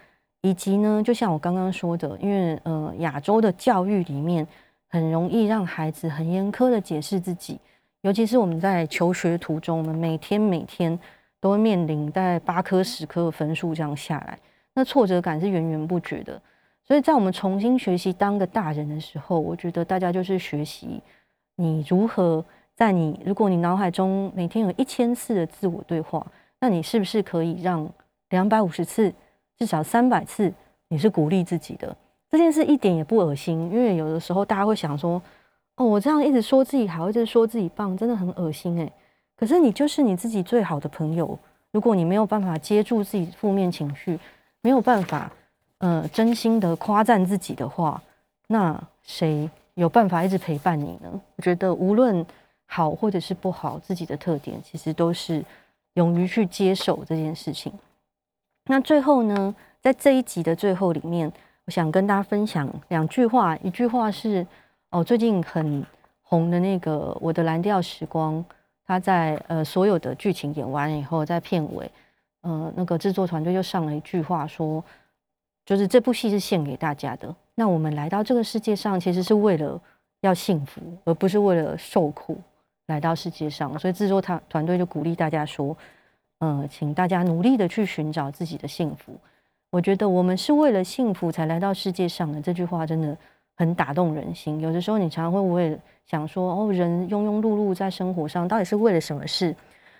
[0.42, 4.46] 以及呢，就像我刚刚说的，因为呃亚洲的教育里面。
[4.88, 7.58] 很容易让孩子很严苛的解释自己，
[8.02, 10.96] 尤其是我们在求学途中，我们每天每天
[11.40, 14.38] 都会面临大概八科十科的分数这样下来，
[14.76, 16.40] 那挫折感是源源不绝的。
[16.84, 21.00] 所以在我们重新学习当个大人的时候，我觉得大家就是学习
[21.56, 22.44] 你如何
[22.76, 26.24] 在你，如果你脑海中每天有一千次的自我对话，
[26.60, 27.90] 那你是不是可以让
[28.28, 29.12] 两百五十次，
[29.58, 30.52] 至少三百次，
[30.88, 31.96] 你是鼓励自己的？
[32.28, 35.20] 这件事一点也不恶心，因为有的时候大家会想说
[35.76, 38.92] ：“哦，我这样一直说自己好，一直说自己棒，真的很恶心诶。”
[39.36, 41.38] 可是你就是你自己最好的朋友，
[41.72, 44.18] 如果你没有办法接住自己负面情绪，
[44.66, 45.30] 没有办法
[45.78, 48.02] 呃真心的夸赞自己的话，
[48.48, 51.08] 那谁有办法一直陪伴你呢？
[51.36, 52.26] 我觉得无论
[52.66, 55.44] 好或者是不好，自己的特点其实都是
[55.94, 57.72] 勇于去接受这件事情。
[58.64, 61.32] 那最后呢，在这一集的最后里面。
[61.66, 64.46] 我想跟大家分享两句话，一句话是
[64.90, 65.84] 哦，最近很
[66.22, 68.34] 红的那个《我的蓝调时光》，
[68.86, 71.90] 它在呃所有的剧情演完以后，在片尾，
[72.46, 74.82] 呃，那个制作团队就上了一句话说，
[75.64, 77.34] 就是这部戏是献给大家的。
[77.56, 79.80] 那我们来到这个世界上，其实是为了
[80.20, 82.38] 要幸福，而不是为了受苦
[82.86, 83.76] 来到世界上。
[83.76, 85.76] 所以制作团团队就鼓励大家说，
[86.38, 89.12] 呃，请大家努力的去寻找自己的幸福。
[89.70, 93.18] 我觉得我们是为了幸福才来到世界上的，这句话真的
[93.56, 94.60] 很打动人心。
[94.60, 99.52] 有的时候你常常会为了想说，哦，人庸庸碌碌在生活上，到底是为了什么事？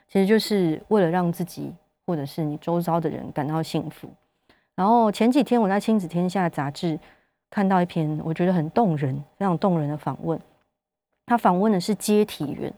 [0.09, 1.75] 其实就是为了让自己。
[2.07, 4.09] 或者是你周遭的人感到幸福。
[4.75, 6.99] 然后前几天我在《亲子天下》杂志
[7.51, 10.39] 看到一篇我觉得很动人、非常动人的访问。
[11.27, 12.73] 他访问的是接体员，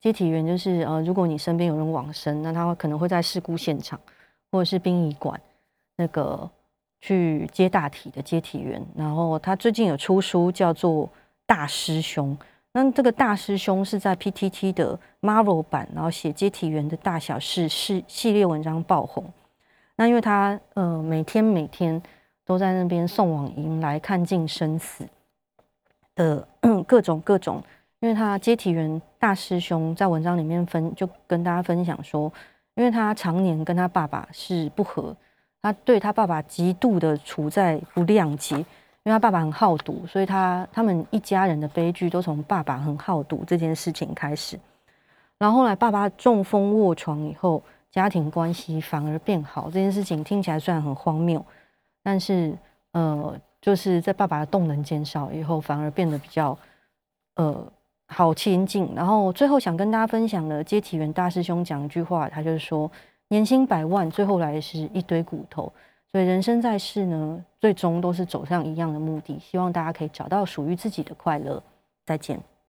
[0.00, 3.98] 接体员就是呃，如果你身边有人往生，那他可能会在事故现场
[4.50, 5.40] 或者是殡仪馆
[5.96, 6.50] 那个
[7.00, 8.84] 去接大体的接体员。
[8.94, 11.06] 然后他最近有出书叫做
[11.46, 12.36] 《大师兄》。
[12.76, 19.24] 那这个大师兄是在 PTT 的 Marvel 版，然后写接体员的大小事系系列文章爆红。
[19.94, 22.02] 那因为他呃每天每天
[22.44, 25.06] 都在那边送往迎来看尽生死
[26.16, 26.48] 的
[26.84, 27.62] 各种各种，
[28.00, 32.30] 因为他接体员大师兄在文章里面分就跟大家分享说，
[32.74, 35.16] 因为他常年跟他爸爸是不和，
[35.62, 38.66] 他对他爸爸极度的处在不谅解。
[39.04, 44.58] 因为他爸爸很好赌，所以他他们一家人的悲剧都从爸爸很好赌这件事情开始。
[45.36, 49.64] 然后后来爸爸中风卧床以后，家庭关系反而变好。
[49.66, 51.44] 这件事情听起来虽然很荒谬，
[52.02, 52.56] 但是
[52.92, 56.56] 呃，就是在爸爸的动能减少以后，反而变得比较
[57.34, 57.62] 呃
[58.06, 58.90] 好亲近。
[58.94, 62.90] 然后最后想跟大家分享的接体员大师兄讲一句话，他就是说：
[63.28, 65.70] 年薪百万，最后来是一堆骨头。
[66.14, 69.36] 所以人生在世呢，最终都是走向一样的目的。
[69.40, 71.60] 希望大家可以找到属于自己的快乐。
[72.06, 72.40] 再见。